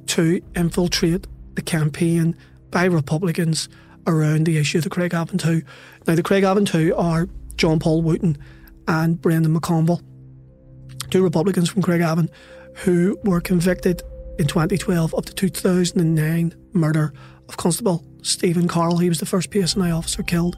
to 0.07 0.41
infiltrate 0.55 1.27
the 1.55 1.61
campaign 1.61 2.35
by 2.71 2.85
Republicans 2.85 3.69
around 4.07 4.45
the 4.45 4.57
issue 4.57 4.79
of 4.79 4.83
the 4.83 4.89
Craigavon 4.89 5.39
2. 5.39 5.61
Now, 6.07 6.15
the 6.15 6.23
Craigavon 6.23 6.65
2 6.65 6.95
are 6.95 7.27
John 7.55 7.79
Paul 7.79 8.01
Wootton 8.01 8.37
and 8.87 9.21
Brendan 9.21 9.55
McConville, 9.55 10.01
two 11.09 11.23
Republicans 11.23 11.69
from 11.69 11.83
Craigavon 11.83 12.29
who 12.77 13.19
were 13.23 13.41
convicted 13.41 14.01
in 14.39 14.47
2012 14.47 15.13
of 15.13 15.25
the 15.25 15.33
2009 15.33 16.55
murder 16.73 17.13
of 17.47 17.57
Constable 17.57 18.03
Stephen 18.23 18.67
Carroll. 18.67 18.97
He 18.97 19.09
was 19.09 19.19
the 19.19 19.25
first 19.25 19.51
PSNI 19.51 19.95
officer 19.95 20.23
killed 20.23 20.55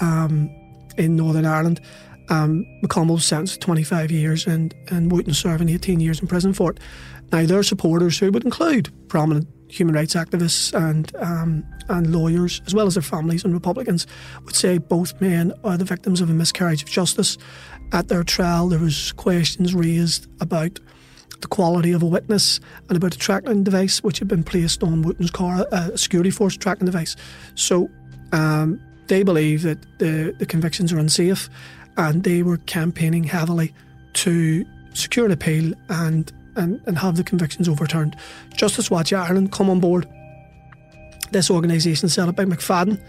um, 0.00 0.50
in 0.98 1.16
Northern 1.16 1.46
Ireland. 1.46 1.80
Um, 2.28 2.66
McConville 2.84 3.14
was 3.14 3.24
sentenced 3.24 3.54
to 3.54 3.60
25 3.60 4.10
years 4.10 4.46
and, 4.46 4.74
and 4.88 5.10
Wootton 5.10 5.34
serving 5.34 5.68
18 5.68 6.00
years 6.00 6.20
in 6.20 6.26
prison 6.26 6.52
for 6.52 6.72
it. 6.72 6.80
Now, 7.30 7.46
their 7.46 7.62
supporters, 7.62 8.18
who 8.18 8.30
would 8.30 8.44
include 8.44 8.90
prominent 9.08 9.48
human 9.72 9.94
rights 9.94 10.14
activists 10.14 10.74
and 10.74 11.14
um, 11.16 11.64
and 11.88 12.12
lawyers, 12.12 12.60
as 12.66 12.74
well 12.74 12.86
as 12.86 12.94
their 12.94 13.02
families 13.02 13.44
and 13.44 13.54
Republicans, 13.54 14.06
would 14.44 14.54
say 14.54 14.78
both 14.78 15.20
men 15.20 15.52
are 15.64 15.76
the 15.76 15.84
victims 15.84 16.20
of 16.20 16.30
a 16.30 16.32
miscarriage 16.32 16.82
of 16.82 16.88
justice. 16.88 17.38
At 17.92 18.08
their 18.08 18.22
trial, 18.22 18.68
there 18.68 18.78
was 18.78 19.12
questions 19.12 19.74
raised 19.74 20.26
about 20.40 20.78
the 21.40 21.48
quality 21.48 21.92
of 21.92 22.02
a 22.02 22.06
witness 22.06 22.60
and 22.88 22.96
about 22.96 23.14
a 23.14 23.18
tracking 23.18 23.64
device 23.64 24.02
which 24.02 24.18
had 24.18 24.28
been 24.28 24.44
placed 24.44 24.82
on 24.82 25.02
Wootton's 25.02 25.30
car, 25.30 25.66
a 25.72 25.98
security 25.98 26.30
force 26.30 26.56
tracking 26.56 26.86
device. 26.86 27.16
So 27.54 27.90
um, 28.32 28.80
they 29.08 29.22
believe 29.22 29.62
that 29.62 29.98
the, 29.98 30.34
the 30.38 30.46
convictions 30.46 30.92
are 30.92 30.98
unsafe 30.98 31.50
and 31.96 32.22
they 32.22 32.42
were 32.42 32.58
campaigning 32.58 33.24
heavily 33.24 33.74
to 34.14 34.64
secure 34.94 35.26
an 35.26 35.32
appeal 35.32 35.72
and 35.88 36.32
and, 36.56 36.80
and 36.86 36.98
have 36.98 37.16
the 37.16 37.24
convictions 37.24 37.68
overturned. 37.68 38.16
Justice 38.54 38.90
Watch 38.90 39.12
Ireland 39.12 39.52
come 39.52 39.70
on 39.70 39.80
board. 39.80 40.08
This 41.30 41.50
organisation 41.50 42.08
set 42.08 42.28
up 42.28 42.36
by 42.36 42.44
McFadden 42.44 43.02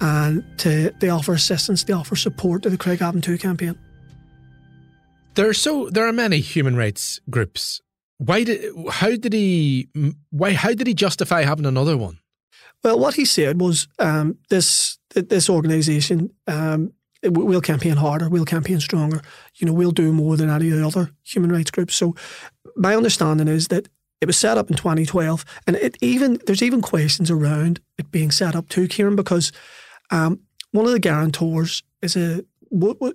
and 0.00 0.44
to 0.58 0.92
they 1.00 1.08
offer 1.08 1.32
assistance, 1.32 1.84
they 1.84 1.92
offer 1.92 2.16
support 2.16 2.62
to 2.62 2.70
the 2.70 2.78
Craigavon 2.78 3.22
2 3.22 3.38
campaign. 3.38 3.78
There 5.34 5.48
are 5.48 5.54
so 5.54 5.88
there 5.90 6.06
are 6.06 6.12
many 6.12 6.40
human 6.40 6.76
rights 6.76 7.20
groups. 7.30 7.80
Why 8.18 8.44
did 8.44 8.74
how 8.90 9.16
did 9.16 9.32
he 9.32 9.88
why 10.30 10.52
how 10.52 10.74
did 10.74 10.86
he 10.86 10.94
justify 10.94 11.42
having 11.42 11.66
another 11.66 11.96
one? 11.96 12.18
Well, 12.82 12.98
what 12.98 13.14
he 13.14 13.24
said 13.24 13.60
was 13.60 13.86
um, 13.98 14.38
this 14.48 14.98
this 15.14 15.50
organisation 15.50 16.30
um, 16.46 16.92
we'll 17.22 17.60
campaign 17.60 17.96
harder, 17.96 18.28
we'll 18.28 18.44
campaign 18.44 18.80
stronger. 18.80 19.20
You 19.56 19.66
know, 19.66 19.72
we'll 19.72 19.90
do 19.90 20.12
more 20.12 20.36
than 20.36 20.48
any 20.48 20.70
of 20.70 20.78
the 20.78 20.86
other 20.86 21.10
human 21.22 21.52
rights 21.52 21.70
groups. 21.70 21.94
So, 21.94 22.14
my 22.80 22.96
understanding 22.96 23.46
is 23.46 23.68
that 23.68 23.88
it 24.20 24.26
was 24.26 24.36
set 24.36 24.58
up 24.58 24.70
in 24.70 24.76
2012, 24.76 25.44
and 25.66 25.76
it 25.76 25.96
even 26.00 26.40
there's 26.46 26.62
even 26.62 26.80
questions 26.80 27.30
around 27.30 27.80
it 27.98 28.10
being 28.10 28.30
set 28.30 28.56
up 28.56 28.68
too, 28.68 28.88
Ciaran, 28.88 29.16
because 29.16 29.52
um, 30.10 30.40
one 30.72 30.86
of 30.86 30.92
the 30.92 30.98
guarantors 30.98 31.82
is 32.02 32.16
a 32.16 32.42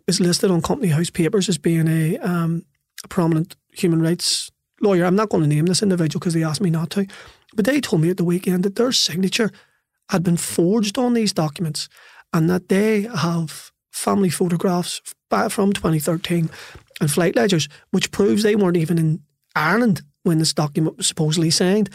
is 0.08 0.20
listed 0.20 0.52
on 0.52 0.62
Company 0.62 0.90
House 0.90 1.10
papers 1.10 1.48
as 1.48 1.58
being 1.58 1.88
a, 1.88 2.18
um, 2.18 2.66
a 3.04 3.08
prominent 3.08 3.56
human 3.72 4.02
rights 4.02 4.52
lawyer. 4.82 5.06
I'm 5.06 5.16
not 5.16 5.30
going 5.30 5.44
to 5.44 5.50
name 5.50 5.66
this 5.66 5.82
individual 5.82 6.20
because 6.20 6.34
they 6.34 6.44
asked 6.44 6.62
me 6.62 6.70
not 6.70 6.90
to, 6.92 7.08
but 7.56 7.66
they 7.66 7.80
told 7.80 8.02
me 8.02 8.10
at 8.10 8.18
the 8.18 8.26
weekend 8.26 8.64
that 8.64 8.76
their 8.76 8.92
signature 8.92 9.52
had 10.10 10.24
been 10.24 10.38
forged 10.38 10.98
on 10.98 11.14
these 11.14 11.34
documents 11.34 11.88
and 12.34 12.50
that 12.50 12.68
they 12.68 13.04
have 13.04 13.72
family 13.92 14.30
photographs 14.30 15.02
back 15.30 15.52
from 15.52 15.72
2013 15.72 16.50
and 17.00 17.12
flight 17.12 17.36
ledgers, 17.36 17.70
which 17.92 18.12
proves 18.12 18.44
they 18.44 18.56
weren't 18.56 18.78
even 18.78 18.98
in 18.98 19.22
Ireland 19.56 20.02
when 20.24 20.40
this 20.40 20.54
document 20.54 20.98
was 20.98 21.08
supposedly 21.08 21.52
signed. 21.52 21.90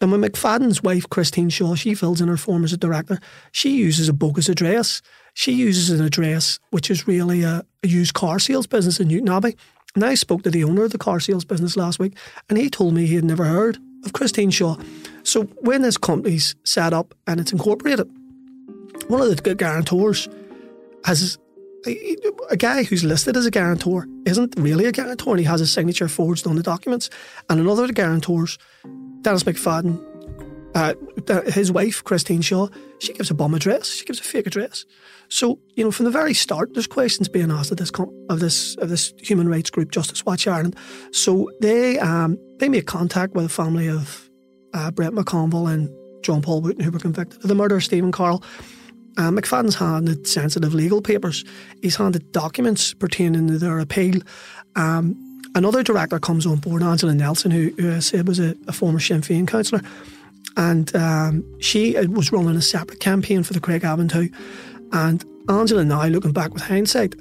And 0.00 0.10
when 0.10 0.22
McFadden's 0.22 0.82
wife, 0.82 1.08
Christine 1.08 1.48
Shaw, 1.48 1.74
she 1.74 1.94
fills 1.94 2.20
in 2.20 2.28
her 2.28 2.36
form 2.36 2.64
as 2.64 2.72
a 2.72 2.76
director, 2.76 3.20
she 3.52 3.76
uses 3.76 4.08
a 4.08 4.12
bogus 4.12 4.48
address. 4.48 5.00
She 5.34 5.52
uses 5.52 5.88
an 5.90 6.04
address 6.04 6.58
which 6.70 6.90
is 6.90 7.06
really 7.06 7.42
a, 7.42 7.64
a 7.82 7.86
used 7.86 8.14
car 8.14 8.38
sales 8.38 8.66
business 8.66 9.00
in 9.00 9.08
Newtownabbey. 9.08 9.56
And 9.94 10.04
I 10.04 10.14
spoke 10.14 10.42
to 10.42 10.50
the 10.50 10.64
owner 10.64 10.84
of 10.84 10.90
the 10.90 10.98
car 10.98 11.20
sales 11.20 11.44
business 11.44 11.76
last 11.76 12.00
week, 12.00 12.16
and 12.48 12.58
he 12.58 12.68
told 12.68 12.94
me 12.94 13.06
he 13.06 13.14
had 13.14 13.24
never 13.24 13.44
heard 13.44 13.78
of 14.04 14.12
Christine 14.12 14.50
Shaw. 14.50 14.76
So 15.22 15.44
when 15.60 15.82
this 15.82 15.96
company's 15.96 16.56
set 16.64 16.92
up 16.92 17.14
and 17.26 17.38
it's 17.40 17.52
incorporated, 17.52 18.10
one 19.06 19.20
of 19.20 19.36
the 19.36 19.54
guarantors 19.54 20.28
has 21.04 21.38
a 21.86 22.56
guy 22.56 22.84
who's 22.84 23.04
listed 23.04 23.36
as 23.36 23.46
a 23.46 23.50
guarantor 23.50 24.06
isn't 24.26 24.54
really 24.56 24.86
a 24.86 24.92
guarantor 24.92 25.30
and 25.30 25.40
he 25.40 25.46
has 25.46 25.60
his 25.60 25.72
signature 25.72 26.08
forged 26.08 26.46
on 26.46 26.56
the 26.56 26.62
documents. 26.62 27.10
And 27.48 27.60
another 27.60 27.82
of 27.82 27.88
the 27.88 27.94
guarantors, 27.94 28.58
Dennis 29.22 29.42
McFadden, 29.44 30.02
uh, 30.74 30.94
his 31.52 31.70
wife, 31.70 32.02
Christine 32.02 32.42
Shaw, 32.42 32.68
she 32.98 33.12
gives 33.12 33.30
a 33.30 33.34
bum 33.34 33.54
address. 33.54 33.88
She 33.88 34.04
gives 34.04 34.20
a 34.20 34.24
fake 34.24 34.46
address. 34.46 34.84
So, 35.28 35.58
you 35.74 35.84
know, 35.84 35.90
from 35.90 36.04
the 36.04 36.10
very 36.10 36.34
start, 36.34 36.74
there's 36.74 36.86
questions 36.86 37.28
being 37.28 37.50
asked 37.50 37.70
of 37.70 37.76
this 37.76 37.90
of 38.28 38.40
this 38.40 38.76
of 38.76 38.88
this 38.88 39.12
human 39.18 39.48
rights 39.48 39.70
group, 39.70 39.90
Justice 39.90 40.24
Watch 40.26 40.46
Ireland. 40.46 40.76
So 41.12 41.50
they 41.60 41.98
um, 41.98 42.38
they 42.58 42.68
make 42.68 42.86
contact 42.86 43.34
with 43.34 43.44
the 43.44 43.50
family 43.50 43.88
of 43.88 44.28
uh, 44.74 44.90
Brett 44.90 45.12
McConville 45.12 45.72
and 45.72 45.90
John 46.22 46.42
Paul 46.42 46.60
Wootton, 46.60 46.82
who 46.82 46.90
were 46.90 46.98
convicted 46.98 47.42
of 47.42 47.48
the 47.48 47.54
murder 47.54 47.76
of 47.76 47.84
Stephen 47.84 48.12
Carroll. 48.12 48.42
Uh, 49.16 49.30
McFadden's 49.30 49.76
handed 49.76 50.26
sensitive 50.26 50.74
legal 50.74 51.00
papers. 51.00 51.44
He's 51.82 51.96
handed 51.96 52.32
documents 52.32 52.94
pertaining 52.94 53.46
to 53.48 53.58
their 53.58 53.78
appeal. 53.78 54.20
Um, 54.76 55.16
another 55.54 55.82
director 55.82 56.18
comes 56.18 56.46
on 56.46 56.56
board, 56.56 56.82
Angela 56.82 57.14
Nelson, 57.14 57.50
who, 57.50 57.72
who 57.78 57.94
I 57.94 58.00
said 58.00 58.26
was 58.26 58.40
a, 58.40 58.56
a, 58.66 58.72
former 58.72 58.98
Sinn 58.98 59.22
Féin 59.22 59.46
councillor. 59.46 59.82
And 60.56 60.94
um, 60.96 61.44
she 61.60 61.96
uh, 61.96 62.06
was 62.08 62.32
running 62.32 62.56
a 62.56 62.62
separate 62.62 63.00
campaign 63.00 63.42
for 63.42 63.52
the 63.52 63.60
Craigavon 63.60 64.10
2. 64.10 64.28
And 64.92 65.24
Angela 65.48 65.84
now, 65.84 66.04
looking 66.06 66.32
back 66.32 66.52
with 66.52 66.62
hindsight, 66.62 67.14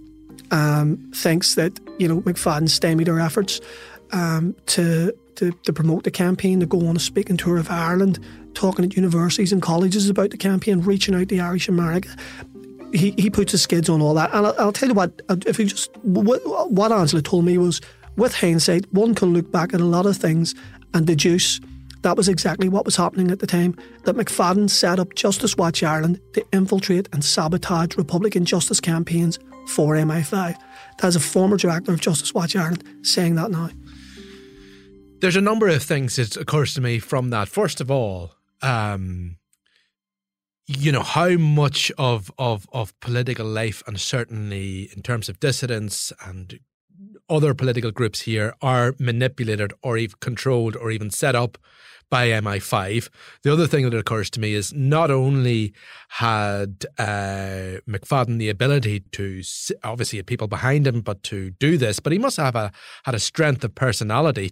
um, 0.51 0.97
thinks 1.13 1.55
that, 1.55 1.79
you 2.00 2.07
know, 2.07 2.21
McFadden 2.21 2.69
stymied 2.69 3.07
her 3.07 3.19
efforts 3.19 3.59
um, 4.12 4.55
to, 4.67 5.13
to, 5.35 5.51
to 5.51 5.73
promote 5.73 6.03
the 6.03 6.12
campaign, 6.12 6.59
to 6.59 6.65
go 6.65 6.88
on 6.88 6.95
a 6.95 7.00
speaking 7.00 7.38
tour 7.38 7.57
of 7.57 7.69
Ireland, 7.69 8.19
talking 8.53 8.86
at 8.86 8.95
universities 8.95 9.51
and 9.51 9.62
colleges 9.62 10.10
about 10.10 10.31
the 10.31 10.38
campaign, 10.38 10.81
reaching 10.81 11.15
out 11.15 11.29
to 11.29 11.39
Irish 11.39 11.67
America. 11.67 12.10
He, 12.93 13.12
he 13.17 13.29
puts 13.29 13.51
his 13.51 13.62
skids 13.62 13.89
on 13.89 14.01
all 14.01 14.13
that. 14.13 14.31
And 14.33 14.45
I'll, 14.45 14.55
I'll 14.60 14.74
tell 14.74 14.89
you 14.89 14.95
what, 14.95 15.22
uh, 15.29 15.38
if 15.45 15.57
you 15.57 15.65
just, 15.65 15.95
what, 15.98 16.41
what 16.72 16.91
Angela 16.91 17.22
told 17.22 17.45
me 17.45 17.57
was, 17.57 17.81
with 18.15 18.36
hindsight, 18.36 18.91
one 18.93 19.15
can 19.15 19.33
look 19.33 19.51
back 19.51 19.74
at 19.74 19.81
a 19.81 19.86
lot 19.86 20.05
of 20.05 20.15
things 20.15 20.53
and 20.93 21.07
deduce 21.07 21.60
that 22.03 22.17
was 22.17 22.27
exactly 22.27 22.67
what 22.67 22.86
was 22.86 22.98
happening 22.98 23.31
at 23.31 23.39
the 23.39 23.48
time. 23.48 23.75
That 24.03 24.15
McFadden 24.15 24.69
set 24.69 25.00
up 25.00 25.15
Justice 25.15 25.55
Watch 25.55 25.81
Ireland 25.83 26.19
to 26.33 26.45
infiltrate 26.51 27.07
and 27.13 27.24
sabotage 27.24 27.95
Republican 27.98 28.45
justice 28.45 28.81
campaigns 28.81 29.39
for 29.67 29.95
MI5. 29.95 30.55
That's 31.00 31.15
a 31.15 31.22
former 31.22 31.55
director 31.55 31.93
of 31.93 32.01
Justice 32.01 32.33
Watch 32.33 32.55
Ireland 32.55 32.83
saying 33.03 33.36
that 33.36 33.51
now. 33.51 33.69
There's 35.22 35.38
a 35.38 35.41
number 35.41 35.69
of 35.69 35.81
things 35.81 36.17
that 36.17 36.36
occurs 36.36 36.74
to 36.74 36.81
me 36.81 37.00
from 37.00 37.29
that. 37.29 37.48
First 37.48 37.79
of 37.79 37.89
all, 37.89 38.33
um, 38.63 39.38
you 40.65 40.91
know 40.91 41.03
how 41.03 41.29
much 41.32 41.91
of 41.98 42.32
of 42.38 42.67
of 42.72 42.98
political 43.01 43.46
life 43.46 43.84
and 43.86 44.00
certainly 44.00 44.89
in 44.96 45.01
terms 45.01 45.27
of 45.29 45.39
dissidents 45.39 46.13
and 46.25 46.60
other 47.34 47.54
political 47.56 47.92
groups 47.92 48.22
here 48.22 48.54
are 48.62 48.94
manipulated 49.00 49.74
or 49.82 49.98
even 49.98 50.16
controlled 50.20 50.75
or 50.75 50.92
even 50.92 51.10
set 51.10 51.36
up 51.36 51.58
by 52.13 52.28
MI5. 52.28 53.10
The 53.42 53.52
other 53.52 53.66
thing 53.66 53.90
that 53.90 53.98
occurs 53.98 54.30
to 54.30 54.40
me 54.40 54.54
is 54.54 54.72
not 54.72 55.10
only 55.10 55.74
had 56.10 56.86
uh, 57.00 57.82
McFadden 57.90 58.38
the 58.38 58.50
ability 58.50 59.00
to, 59.13 59.42
obviously, 59.84 60.20
had 60.20 60.28
people 60.28 60.48
behind 60.48 60.86
him, 60.86 61.02
but 61.02 61.24
to 61.24 61.50
do 61.50 61.75
this, 61.75 62.00
but 62.00 62.13
he 62.13 62.20
must 62.20 62.38
have 62.38 62.56
a, 62.56 62.72
had 63.06 63.16
a 63.16 63.20
strength 63.20 63.63
of 63.63 63.74
personality. 63.74 64.52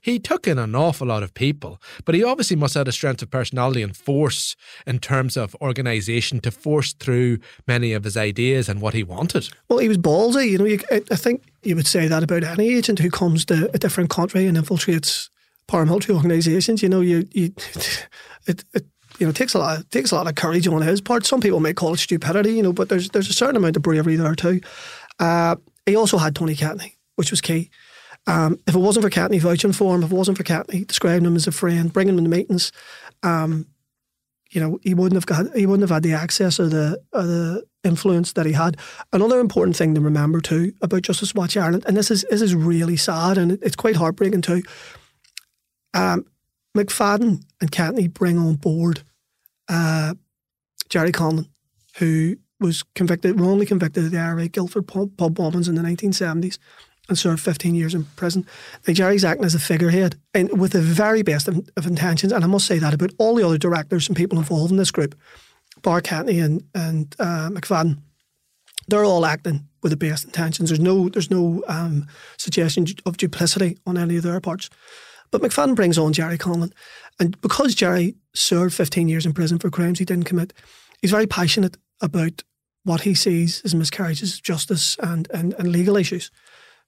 He, 0.00 0.20
took 0.20 0.46
in 0.46 0.56
an 0.56 0.76
awful 0.76 1.08
lot 1.08 1.24
of 1.24 1.34
people, 1.34 1.82
but 2.04 2.14
he 2.14 2.22
obviously 2.22 2.54
must 2.54 2.74
have 2.74 2.82
had 2.82 2.88
a 2.88 2.92
strength 2.92 3.22
of 3.22 3.30
personality 3.30 3.82
and 3.82 3.96
force 3.96 4.54
in 4.86 5.00
terms 5.00 5.36
of 5.36 5.56
organisation 5.60 6.38
to 6.42 6.52
force 6.52 6.92
through 6.92 7.38
many 7.66 7.92
of 7.92 8.04
his 8.04 8.16
ideas 8.16 8.68
and 8.68 8.80
what 8.80 8.94
he 8.94 9.02
wanted. 9.02 9.48
Well, 9.68 9.80
he 9.80 9.88
was 9.88 9.98
ballsy. 9.98 10.50
You 10.50 10.58
know, 10.58 10.64
you, 10.64 10.78
I 10.92 11.16
think 11.16 11.49
you 11.62 11.76
would 11.76 11.86
say 11.86 12.08
that 12.08 12.22
about 12.22 12.44
any 12.44 12.74
agent 12.74 12.98
who 12.98 13.10
comes 13.10 13.44
to 13.46 13.70
a 13.74 13.78
different 13.78 14.10
country 14.10 14.46
and 14.46 14.56
infiltrates 14.56 15.28
paramilitary 15.68 16.14
organisations. 16.14 16.82
You 16.82 16.88
know, 16.88 17.00
you, 17.00 17.26
you 17.32 17.52
it, 18.46 18.64
it 18.74 18.86
you 19.18 19.26
know 19.26 19.32
takes 19.32 19.54
a 19.54 19.58
lot 19.58 19.78
of, 19.78 19.90
takes 19.90 20.10
a 20.10 20.14
lot 20.14 20.26
of 20.26 20.34
courage 20.34 20.66
on 20.66 20.82
his 20.82 21.00
part. 21.00 21.26
Some 21.26 21.40
people 21.40 21.60
may 21.60 21.74
call 21.74 21.94
it 21.94 21.98
stupidity, 21.98 22.54
you 22.54 22.62
know, 22.62 22.72
but 22.72 22.88
there's 22.88 23.10
there's 23.10 23.30
a 23.30 23.34
certain 23.34 23.56
amount 23.56 23.76
of 23.76 23.82
bravery 23.82 24.16
there 24.16 24.34
too. 24.34 24.60
Uh, 25.18 25.56
he 25.86 25.96
also 25.96 26.18
had 26.18 26.34
Tony 26.34 26.54
Catney, 26.54 26.96
which 27.16 27.30
was 27.30 27.40
key. 27.40 27.70
Um, 28.26 28.58
if 28.66 28.74
it 28.74 28.78
wasn't 28.78 29.04
for 29.04 29.10
Catney 29.10 29.38
vouching 29.38 29.72
for 29.72 29.94
him, 29.94 30.02
if 30.02 30.12
it 30.12 30.14
wasn't 30.14 30.36
for 30.36 30.44
Catney 30.44 30.86
describing 30.86 31.26
him 31.26 31.36
as 31.36 31.46
a 31.46 31.52
friend, 31.52 31.92
bringing 31.92 32.18
him 32.18 32.24
to 32.24 32.30
meetings, 32.30 32.70
um, 33.22 33.66
you 34.50 34.60
know, 34.60 34.78
he 34.82 34.94
wouldn't 34.94 35.16
have 35.16 35.26
got 35.26 35.54
he 35.56 35.66
wouldn't 35.66 35.88
have 35.88 35.94
had 35.94 36.02
the 36.02 36.12
access 36.12 36.58
or 36.58 36.68
the 36.68 37.00
or 37.12 37.22
the 37.22 37.64
influence 37.84 38.32
that 38.32 38.46
he 38.46 38.52
had. 38.52 38.76
Another 39.12 39.40
important 39.40 39.76
thing 39.76 39.94
to 39.94 40.00
remember 40.00 40.40
too 40.40 40.72
about 40.82 41.02
Justice 41.02 41.34
Watch 41.34 41.56
Ireland, 41.56 41.84
and 41.86 41.96
this 41.96 42.10
is 42.10 42.24
this 42.30 42.42
is 42.42 42.54
really 42.54 42.96
sad 42.96 43.38
and 43.38 43.52
it's 43.62 43.76
quite 43.76 43.96
heartbreaking 43.96 44.42
too. 44.42 44.62
Um, 45.94 46.26
McFadden 46.76 47.42
and 47.60 47.70
Catney 47.70 48.12
bring 48.12 48.38
on 48.38 48.54
board 48.54 49.02
uh, 49.68 50.14
Gerry 50.88 51.12
Conlon, 51.12 51.48
who 51.98 52.36
was 52.60 52.82
convicted, 52.94 53.40
wrongly 53.40 53.66
convicted 53.66 54.04
of 54.04 54.10
the 54.10 54.18
IRA 54.18 54.48
Guildford 54.48 54.86
pub, 54.86 55.16
pub 55.16 55.34
bombings 55.34 55.68
in 55.68 55.74
the 55.74 55.82
1970s 55.82 56.58
and 57.10 57.18
served 57.18 57.42
15 57.42 57.74
years 57.74 57.94
in 57.94 58.04
prison. 58.16 58.46
Now, 58.86 58.94
Gerry's 58.94 59.24
acting 59.24 59.44
as 59.44 59.54
a 59.54 59.58
figurehead 59.58 60.16
and 60.32 60.58
with 60.58 60.72
the 60.72 60.80
very 60.80 61.22
best 61.22 61.48
of, 61.48 61.68
of, 61.76 61.86
intentions. 61.86 62.32
And 62.32 62.42
I 62.42 62.46
must 62.46 62.66
say 62.66 62.78
that 62.78 62.94
about 62.94 63.12
all 63.18 63.34
the 63.34 63.44
other 63.44 63.58
directors 63.58 64.08
and 64.08 64.16
people 64.16 64.38
involved 64.38 64.70
in 64.70 64.78
this 64.78 64.90
group, 64.90 65.14
Bar 65.82 66.00
Catney 66.00 66.42
and, 66.42 66.62
and 66.74 67.14
uh, 67.18 67.50
McFadden, 67.50 67.98
they're 68.88 69.04
all 69.04 69.26
acting 69.26 69.68
with 69.82 69.90
the 69.90 69.96
best 69.96 70.24
intentions. 70.24 70.70
There's 70.70 70.80
no, 70.80 71.08
there's 71.08 71.30
no 71.30 71.62
um, 71.66 72.06
suggestion 72.38 72.86
of 73.04 73.16
duplicity 73.16 73.76
on 73.86 73.98
any 73.98 74.16
of 74.16 74.22
their 74.22 74.40
parts. 74.40 74.70
But 75.30 75.42
McFadden 75.42 75.76
brings 75.76 75.98
on 75.98 76.12
Gerry 76.12 76.38
Conlon. 76.38 76.72
And 77.18 77.40
because 77.40 77.74
Gerry 77.74 78.14
served 78.34 78.74
15 78.74 79.08
years 79.08 79.26
in 79.26 79.32
prison 79.32 79.58
for 79.58 79.70
crimes 79.70 79.98
he 79.98 80.04
didn't 80.04 80.24
commit, 80.24 80.52
he's 81.02 81.10
very 81.10 81.26
passionate 81.26 81.76
about 82.00 82.42
what 82.84 83.02
he 83.02 83.14
sees 83.14 83.62
as 83.64 83.74
miscarriages 83.74 84.34
of 84.34 84.42
justice 84.42 84.96
and, 85.02 85.28
and, 85.32 85.54
and 85.54 85.68
legal 85.68 85.96
issues. 85.96 86.30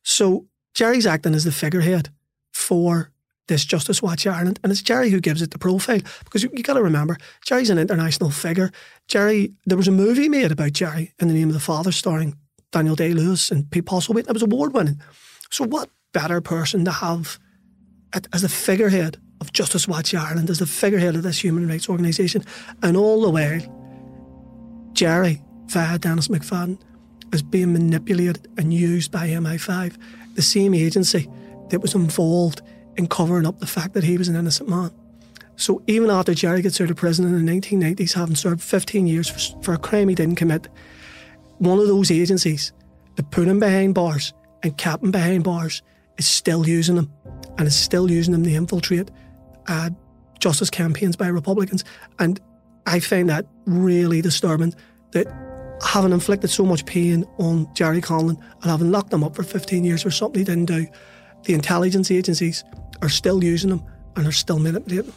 So 0.03 0.47
Gerry's 0.75 1.07
acting 1.07 1.35
as 1.35 1.45
the 1.45 1.53
figurehead 1.53 2.11
for 2.53 3.11
this 3.49 3.65
Justice 3.65 4.01
Watch 4.01 4.27
Ireland, 4.27 4.61
and 4.63 4.71
it's 4.71 4.83
Gerry 4.83 5.11
who 5.11 5.21
gives 5.21 5.43
it 5.43 5.51
the 5.51 5.59
profile 5.59 6.01
because 6.25 6.43
you, 6.43 6.51
you 6.53 6.63
got 6.63 6.75
to 6.75 6.83
remember 6.83 7.17
Gerry's 7.45 7.71
an 7.71 7.79
international 7.79 8.31
figure. 8.31 8.71
Gerry, 9.09 9.53
there 9.67 9.77
was 9.77 9.89
a 9.89 9.93
movie 9.93 10.29
made 10.29 10.53
about 10.53 10.73
Gerry 10.73 11.13
in 11.19 11.29
the 11.29 11.35
name 11.35 11.49
of 11.49 11.55
the 11.55 11.61
father, 11.61 11.93
starring 11.93 12.37
Daniel 12.71 12.97
Day 12.97 13.13
Lewis 13.13 13.51
and 13.51 13.71
Pete 13.71 13.85
Postlethwaite. 13.85 14.29
It 14.29 14.33
was 14.33 14.43
award 14.43 14.73
winning. 14.73 15.01
So 15.51 15.65
what 15.65 15.91
better 16.13 16.41
person 16.41 16.85
to 16.85 16.93
have 16.93 17.39
as 18.33 18.45
a 18.45 18.49
figurehead 18.49 19.19
of 19.41 19.53
Justice 19.53 19.89
Watch 19.89 20.15
Ireland, 20.15 20.49
as 20.49 20.59
the 20.59 20.67
figurehead 20.67 21.17
of 21.17 21.23
this 21.23 21.43
human 21.43 21.69
rights 21.69 21.89
organisation, 21.89 22.45
and 22.83 22.97
all 22.97 23.23
the 23.23 23.31
while, 23.31 24.93
Gerry 24.93 25.43
via 25.67 25.99
Dennis 25.99 26.29
McFadden, 26.29 26.79
is 27.33 27.43
being 27.43 27.73
manipulated 27.73 28.49
and 28.59 28.73
used 28.73 29.11
by 29.11 29.29
MI5, 29.29 29.97
the 30.35 30.43
same 30.43 30.75
agency 30.75 31.29
that 31.71 31.81
was 31.81 31.95
involved 31.95 32.63
in 32.97 33.07
covering 33.07 33.47
up 33.47 33.59
the 33.59 33.67
fact 33.67 33.95
that 33.95 34.05
he 34.05 34.19
was 34.19 34.29
an 34.29 34.37
innocent 34.37 34.69
man. 34.69 34.91
So 35.57 35.83
even 35.87 36.11
after 36.11 36.35
Gerry 36.35 36.63
gets 36.63 36.81
out 36.81 36.91
of 36.91 36.97
prison 36.97 37.25
in 37.25 37.45
the 37.45 37.53
1990s, 37.53 38.15
having 38.15 38.37
served 38.37 38.63
15 38.63 39.07
years 39.07 39.29
for, 39.29 39.63
for 39.63 39.75
a 39.75 39.79
crime 39.79 40.09
he 40.09 40.15
didn't 40.15 40.37
commit, 40.37 40.69
one 41.59 41.79
of 41.79 41.87
those 41.87 42.11
agencies 42.11 42.73
that 43.17 43.31
put 43.31 43.49
him 43.49 43.61
behind 43.61 43.95
bars 43.95 44.33
and 44.63 44.77
kept 44.77 45.03
him 45.03 45.11
behind 45.11 45.45
bars 45.45 45.83
is 46.19 46.27
still 46.27 46.67
using 46.67 46.97
him 46.97 47.13
and 47.59 47.67
is 47.67 47.77
still 47.77 48.11
using 48.11 48.33
them 48.33 48.43
to 48.45 48.53
infiltrate 48.53 49.11
uh, 49.69 49.91
justice 50.39 50.71
campaigns 50.71 51.17
by 51.17 51.29
Republicans. 51.29 51.85
And 52.19 52.41
I 52.87 53.01
find 53.01 53.29
that 53.29 53.47
really 53.67 54.21
disturbing 54.23 54.75
that 55.13 55.27
having 55.85 56.13
inflicted 56.13 56.51
so 56.51 56.65
much 56.65 56.87
pain 56.87 57.25
on 57.39 57.73
Gerry 57.75 58.01
Conlon 58.01 58.41
and 58.63 58.71
having 58.71 58.91
locked 58.91 59.13
him 59.13 59.25
up 59.25 59.35
for 59.35 59.43
15 59.43 59.85
years 59.85 60.03
for 60.03 60.11
something 60.11 60.41
he 60.41 60.45
didn't 60.45 60.67
do, 60.67 60.87
the 61.45 61.55
intelligence 61.55 62.11
agencies 62.11 62.65
are 63.01 63.09
still 63.09 63.43
using 63.43 63.71
him 63.71 63.83
and 64.17 64.27
are 64.27 64.33
still 64.33 64.59
manipulating 64.59 65.13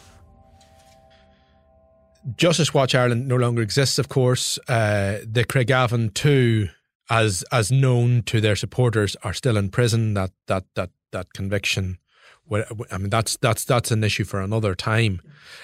Justice 2.37 2.73
Watch 2.73 2.95
Ireland 2.95 3.27
no 3.27 3.35
longer 3.35 3.61
exists, 3.61 3.99
of 3.99 4.09
course. 4.09 4.57
Uh, 4.67 5.19
the 5.23 5.45
Craigavon 5.45 6.13
2, 6.13 6.69
as 7.09 7.43
as 7.51 7.71
known 7.71 8.23
to 8.23 8.41
their 8.41 8.55
supporters, 8.55 9.15
are 9.23 9.33
still 9.33 9.57
in 9.57 9.69
prison. 9.69 10.15
That 10.15 10.31
that 10.47 10.65
that 10.73 10.89
that 11.11 11.33
conviction 11.33 11.99
I 12.51 12.97
mean, 12.97 13.09
that's 13.09 13.37
that's 13.37 13.65
that's 13.65 13.91
an 13.91 14.03
issue 14.03 14.23
for 14.23 14.41
another 14.41 14.75
time. 14.75 15.21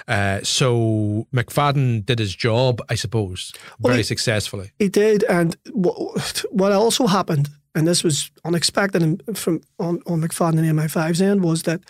Uh, 0.07 0.41
so 0.41 1.27
McFadden 1.33 2.05
did 2.05 2.19
his 2.19 2.35
job, 2.35 2.81
I 2.89 2.95
suppose, 2.95 3.53
well, 3.79 3.91
very 3.91 3.99
he, 3.99 4.03
successfully. 4.03 4.71
He 4.79 4.89
did, 4.89 5.23
and 5.25 5.55
what, 5.71 6.43
what 6.49 6.71
also 6.71 7.07
happened, 7.07 7.49
and 7.75 7.87
this 7.87 8.03
was 8.03 8.31
unexpected 8.43 9.21
from 9.35 9.61
on, 9.79 10.01
on 10.07 10.21
McFadden 10.21 10.59
and 10.59 10.79
MI5's 10.79 11.21
end, 11.21 11.43
was 11.43 11.63
that 11.63 11.81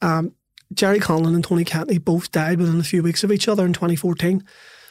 um, 0.00 0.34
Gerry 0.74 0.98
Conlon 0.98 1.34
and 1.34 1.44
Tony 1.44 1.64
Catney 1.64 1.98
both 1.98 2.32
died 2.32 2.58
within 2.58 2.80
a 2.80 2.84
few 2.84 3.02
weeks 3.02 3.22
of 3.22 3.30
each 3.30 3.48
other 3.48 3.64
in 3.64 3.72
2014. 3.72 4.44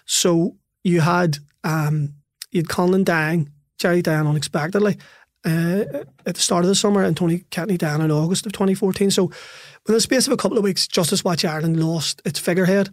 So 0.05 0.55
you 0.83 1.01
had 1.01 1.37
um, 1.63 2.15
you 2.51 2.61
had 2.61 2.67
Conlon 2.67 3.03
dying, 3.03 3.49
Gerry 3.77 4.01
dying 4.01 4.27
unexpectedly, 4.27 4.97
uh, 5.45 6.03
at 6.25 6.35
the 6.35 6.41
start 6.41 6.63
of 6.63 6.67
the 6.69 6.75
summer 6.75 7.03
and 7.03 7.17
Tony 7.17 7.45
Catney 7.51 7.77
down 7.77 8.01
in 8.01 8.11
August 8.11 8.45
of 8.45 8.51
2014. 8.51 9.11
So 9.11 9.25
within 9.25 9.95
the 9.95 10.01
space 10.01 10.27
of 10.27 10.33
a 10.33 10.37
couple 10.37 10.57
of 10.57 10.63
weeks, 10.63 10.87
Justice 10.87 11.23
Watch 11.23 11.43
Ireland 11.45 11.83
lost 11.83 12.21
its 12.25 12.39
figurehead 12.39 12.89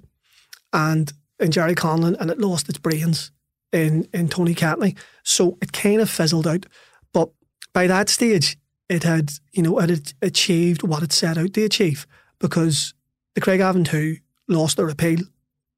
and 0.72 1.12
in 1.38 1.50
Gerry 1.50 1.74
Conlon 1.74 2.16
and 2.18 2.30
it 2.30 2.38
lost 2.38 2.68
its 2.68 2.78
brains 2.78 3.30
in, 3.72 4.08
in 4.12 4.28
Tony 4.28 4.54
Catney. 4.54 4.96
So 5.22 5.58
it 5.60 5.72
kind 5.72 6.00
of 6.00 6.10
fizzled 6.10 6.46
out. 6.46 6.66
But 7.12 7.30
by 7.72 7.86
that 7.86 8.08
stage, 8.08 8.56
it 8.88 9.02
had, 9.02 9.32
you 9.52 9.62
know, 9.62 9.78
it 9.78 9.90
had 9.90 10.12
achieved 10.22 10.82
what 10.82 11.02
it 11.02 11.12
set 11.12 11.36
out 11.36 11.52
to 11.54 11.64
achieve 11.64 12.06
because 12.38 12.94
the 13.34 13.40
Craigavon 13.40 13.86
2 13.86 14.16
lost 14.48 14.78
their 14.78 14.88
appeal 14.88 15.18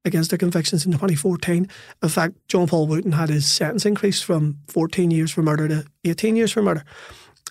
against 0.03 0.31
their 0.31 0.39
convictions 0.39 0.85
in 0.85 0.91
2014. 0.91 1.67
In 2.01 2.09
fact, 2.09 2.35
John 2.47 2.67
Paul 2.67 2.87
Wootton 2.87 3.11
had 3.11 3.29
his 3.29 3.49
sentence 3.49 3.85
increased 3.85 4.25
from 4.25 4.57
14 4.67 5.11
years 5.11 5.31
for 5.31 5.41
murder 5.41 5.67
to 5.67 5.85
18 6.05 6.35
years 6.35 6.51
for 6.51 6.61
murder. 6.61 6.83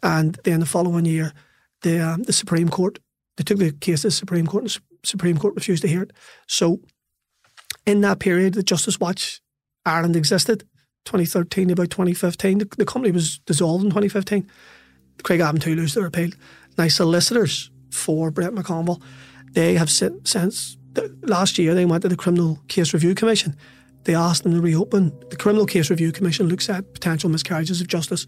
And 0.02 0.38
then 0.44 0.60
the 0.60 0.66
following 0.66 1.04
year, 1.04 1.32
the 1.82 2.00
um, 2.00 2.22
the 2.24 2.32
Supreme 2.32 2.68
Court 2.68 2.98
they 3.40 3.44
took 3.44 3.58
the 3.58 3.72
case 3.72 4.02
to 4.02 4.08
the 4.08 4.12
Supreme 4.12 4.46
Court, 4.46 4.64
and 4.64 4.78
Supreme 5.02 5.38
Court 5.38 5.54
refused 5.54 5.80
to 5.80 5.88
hear 5.88 6.02
it. 6.02 6.12
So, 6.46 6.80
in 7.86 8.02
that 8.02 8.18
period, 8.18 8.52
the 8.52 8.62
Justice 8.62 9.00
Watch 9.00 9.40
Ireland 9.86 10.14
existed. 10.14 10.64
2013 11.06 11.68
to 11.68 11.72
about 11.72 11.88
2015, 11.88 12.58
the, 12.58 12.68
the 12.76 12.84
company 12.84 13.10
was 13.10 13.38
dissolved 13.38 13.82
in 13.82 13.88
2015. 13.88 14.46
Craig 15.22 15.40
to 15.40 15.74
lose 15.74 15.94
their 15.94 16.04
appeal. 16.04 16.30
Now, 16.76 16.88
solicitors 16.88 17.70
for 17.90 18.30
Brett 18.30 18.52
McConville, 18.52 19.02
they 19.52 19.76
have 19.76 19.90
since 19.90 20.76
last 21.22 21.58
year 21.58 21.74
they 21.74 21.84
went 21.84 22.02
to 22.02 22.08
the 22.08 22.16
Criminal 22.16 22.58
Case 22.68 22.92
Review 22.92 23.14
Commission. 23.14 23.56
They 24.04 24.14
asked 24.14 24.42
them 24.44 24.54
to 24.54 24.60
reopen. 24.60 25.12
The 25.28 25.36
Criminal 25.36 25.66
Case 25.66 25.90
Review 25.90 26.12
Commission 26.12 26.48
looks 26.48 26.68
at 26.68 26.92
potential 26.94 27.30
miscarriages 27.30 27.80
of 27.80 27.88
justice. 27.88 28.26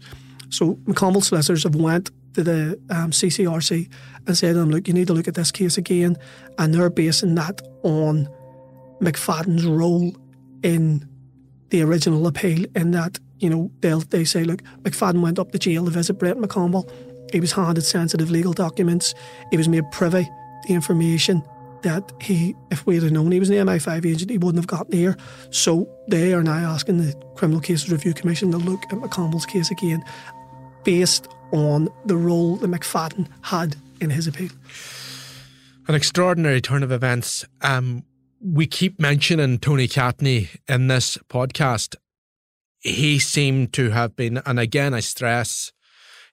So 0.49 0.75
McConville 0.85 1.23
solicitors 1.23 1.63
have 1.63 1.75
went 1.75 2.11
to 2.35 2.43
the 2.43 2.79
um, 2.89 3.11
CCRC 3.11 3.89
and 4.27 4.37
said 4.37 4.55
them, 4.55 4.69
look, 4.69 4.87
you 4.87 4.93
need 4.93 5.07
to 5.07 5.13
look 5.13 5.27
at 5.27 5.33
this 5.33 5.51
case 5.51 5.77
again. 5.77 6.15
And 6.59 6.73
they're 6.73 6.89
basing 6.89 7.35
that 7.35 7.61
on 7.83 8.27
McFadden's 9.01 9.65
role 9.65 10.15
in 10.61 11.07
the 11.69 11.81
original 11.81 12.27
appeal 12.27 12.65
in 12.75 12.91
that, 12.91 13.19
you 13.39 13.49
know, 13.49 13.71
they'll, 13.79 14.01
they 14.01 14.23
say, 14.23 14.43
look, 14.43 14.61
McFadden 14.83 15.21
went 15.21 15.39
up 15.39 15.51
to 15.51 15.59
jail 15.59 15.85
to 15.85 15.91
visit 15.91 16.13
Brett 16.19 16.37
McConville. 16.37 16.89
He 17.31 17.39
was 17.39 17.51
handed 17.51 17.83
sensitive 17.83 18.29
legal 18.29 18.53
documents. 18.53 19.15
He 19.49 19.57
was 19.57 19.67
made 19.67 19.89
privy 19.91 20.29
to 20.67 20.73
information 20.73 21.43
that 21.83 22.11
he, 22.21 22.55
if 22.71 22.85
we 22.85 22.99
had 22.99 23.11
known 23.11 23.31
he 23.31 23.39
was 23.39 23.49
an 23.49 23.55
MI5 23.67 24.05
agent, 24.05 24.31
he 24.31 24.37
wouldn't 24.37 24.57
have 24.57 24.67
gotten 24.67 24.97
here. 24.97 25.15
So 25.51 25.89
they 26.07 26.33
are 26.33 26.43
now 26.43 26.71
asking 26.71 26.97
the 26.97 27.13
Criminal 27.35 27.61
Cases 27.61 27.91
Review 27.91 28.13
Commission 28.13 28.51
to 28.51 28.57
look 28.57 28.83
at 28.85 28.99
McConville's 28.99 29.45
case 29.45 29.69
again, 29.69 30.03
based 30.83 31.27
on 31.51 31.89
the 32.05 32.15
role 32.15 32.55
that 32.57 32.69
McFadden 32.69 33.27
had 33.41 33.75
in 34.01 34.09
his 34.09 34.27
appeal. 34.27 34.49
An 35.87 35.95
extraordinary 35.95 36.61
turn 36.61 36.81
of 36.81 36.91
events. 36.91 37.45
Um, 37.61 38.03
we 38.41 38.65
keep 38.65 38.99
mentioning 38.99 39.59
Tony 39.59 39.87
Catney 39.87 40.49
in 40.67 40.87
this 40.87 41.17
podcast. 41.29 41.95
He 42.79 43.19
seemed 43.19 43.73
to 43.73 43.89
have 43.89 44.15
been, 44.15 44.41
and 44.45 44.59
again, 44.59 44.93
I 44.93 45.01
stress, 45.01 45.72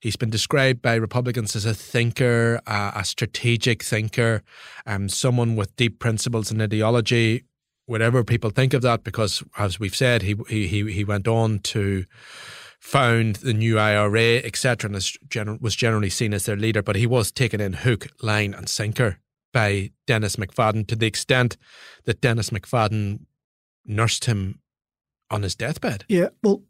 he's 0.01 0.17
been 0.17 0.31
described 0.31 0.83
by 0.83 0.95
Republicans 0.95 1.55
as 1.55 1.65
a 1.65 1.75
thinker, 1.75 2.61
uh, 2.67 2.93
a 2.95 3.05
strategic 3.05 3.83
thinker, 3.83 4.43
um, 4.87 5.09
someone 5.09 5.57
with 5.57 5.77
deep 5.77 5.99
principles 5.99 6.51
and 6.51 6.61
ideology. 6.61 7.45
Whatever 7.87 8.23
people 8.25 8.51
think 8.51 8.73
of 8.73 8.83
that, 8.83 9.03
because 9.05 9.43
as 9.59 9.81
we've 9.81 9.97
said, 9.97 10.23
he 10.23 10.37
he 10.49 10.93
he 10.93 11.05
went 11.05 11.27
on 11.27 11.59
to 11.61 12.05
found 12.79 13.37
the 13.37 13.53
new 13.53 13.79
IRA, 13.79 14.37
etc., 14.39 14.91
and 14.91 15.61
was 15.61 15.77
generally 15.77 16.11
seen 16.11 16.33
as 16.33 16.47
their 16.47 16.57
leader. 16.57 16.83
But 16.83 16.97
he 16.97 17.07
was 17.07 17.31
taken 17.31 17.61
in 17.61 17.75
hook, 17.75 18.09
line, 18.23 18.55
and 18.55 18.69
sinker 18.69 19.19
by 19.53 19.91
Dennis 20.07 20.37
McFadden 20.37 20.87
to 20.87 20.97
the 20.97 21.07
extent 21.07 21.57
that 22.05 22.21
Dennis 22.21 22.51
McFadden 22.51 23.21
nursed 23.85 24.27
him 24.27 24.61
on 25.31 25.43
his 25.43 25.55
deathbed. 25.55 26.05
Yeah, 26.09 26.29
well, 26.43 26.63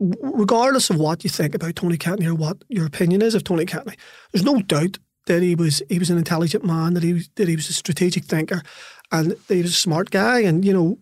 regardless 0.00 0.90
of 0.90 0.96
what 0.96 1.22
you 1.22 1.30
think 1.30 1.54
about 1.54 1.76
Tony 1.76 1.96
Catney 1.96 2.26
or 2.26 2.34
what 2.34 2.64
your 2.68 2.86
opinion 2.86 3.22
is 3.22 3.34
of 3.34 3.44
Tony 3.44 3.66
Catney, 3.66 3.96
there's 4.32 4.44
no 4.44 4.60
doubt 4.62 4.98
that 5.26 5.42
he 5.42 5.54
was 5.54 5.82
he 5.88 5.98
was 5.98 6.10
an 6.10 6.18
intelligent 6.18 6.64
man, 6.64 6.94
that 6.94 7.02
he 7.02 7.12
was 7.12 7.28
that 7.36 7.48
he 7.48 7.56
was 7.56 7.68
a 7.68 7.74
strategic 7.74 8.24
thinker, 8.24 8.62
and 9.12 9.36
he 9.48 9.62
was 9.62 9.72
a 9.72 9.76
smart 9.76 10.10
guy. 10.10 10.40
And 10.40 10.64
you 10.64 10.72
know, 10.72 10.98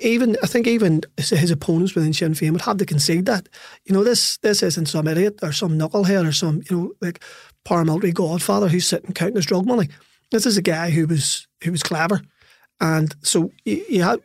even 0.00 0.36
I 0.42 0.46
think 0.46 0.66
even 0.66 1.02
his 1.16 1.50
opponents 1.50 1.94
within 1.94 2.12
Sinn 2.12 2.34
Féin 2.34 2.52
would 2.52 2.62
have 2.62 2.78
to 2.78 2.86
concede 2.86 3.26
that 3.26 3.48
you 3.84 3.94
know 3.94 4.04
this 4.04 4.38
this 4.38 4.62
isn't 4.62 4.86
some 4.86 5.08
idiot 5.08 5.38
or 5.42 5.52
some 5.52 5.78
knucklehead 5.78 6.26
or 6.28 6.32
some 6.32 6.62
you 6.68 6.76
know 6.76 6.92
like 7.00 7.22
paramilitary 7.64 8.14
godfather 8.14 8.68
who's 8.68 8.86
sitting 8.86 9.12
counting 9.12 9.36
his 9.36 9.46
drug 9.46 9.66
money. 9.66 9.88
This 10.30 10.44
is 10.44 10.56
a 10.56 10.62
guy 10.62 10.90
who 10.90 11.06
was 11.06 11.46
who 11.62 11.70
was 11.70 11.82
clever, 11.82 12.20
and 12.80 13.14
so 13.22 13.52
you, 13.64 13.84
you 13.88 14.02
have 14.02 14.20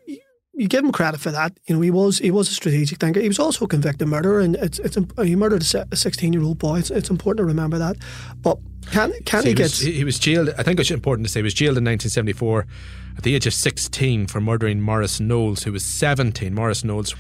you 0.54 0.68
give 0.68 0.84
him 0.84 0.92
credit 0.92 1.20
for 1.20 1.32
that. 1.32 1.58
You 1.66 1.76
know, 1.76 1.82
he 1.82 1.92
was 1.92 2.20
he 2.20 2.32
was 2.32 2.50
a 2.50 2.54
strategic 2.54 3.00
thinker. 3.00 3.20
He 3.20 3.28
was 3.28 3.39
also 3.39 3.66
a 3.66 3.68
convicted 3.68 4.08
murderer, 4.08 4.39
and 4.39 4.56
it's 4.56 4.80
it's 4.80 4.98
he 5.24 5.36
murdered 5.36 5.63
a 5.63 5.96
sixteen 5.96 6.34
year 6.34 6.44
old 6.44 6.60
boy. 6.60 6.80
It's, 6.80 6.92
it's 6.92 7.10
important 7.10 7.38
to 7.39 7.46
remember 7.46 7.80
that. 7.80 7.98
But 8.42 8.60
can 8.92 9.13
can 9.26 9.44
he, 9.44 9.50
he 9.50 9.56
get? 9.56 9.72
He 9.72 10.04
was 10.04 10.20
jailed. 10.20 10.50
I 10.58 10.63
think 10.63 10.80
it's 10.80 10.92
important 10.92 11.28
to 11.28 11.32
say 11.32 11.39
he 11.39 11.44
was 11.44 11.54
jailed 11.54 11.78
in 11.78 11.84
1974 11.86 12.68
at 13.18 13.24
the 13.24 13.36
age 13.36 13.48
of 13.48 13.54
16 13.54 14.28
for 14.28 14.42
murdering 14.42 14.82
Morris 14.82 15.20
Knowles, 15.20 15.63
who 15.63 15.72
was 15.72 15.84
17. 15.84 16.54
Morris 16.54 16.84
Knowles. 16.84 17.16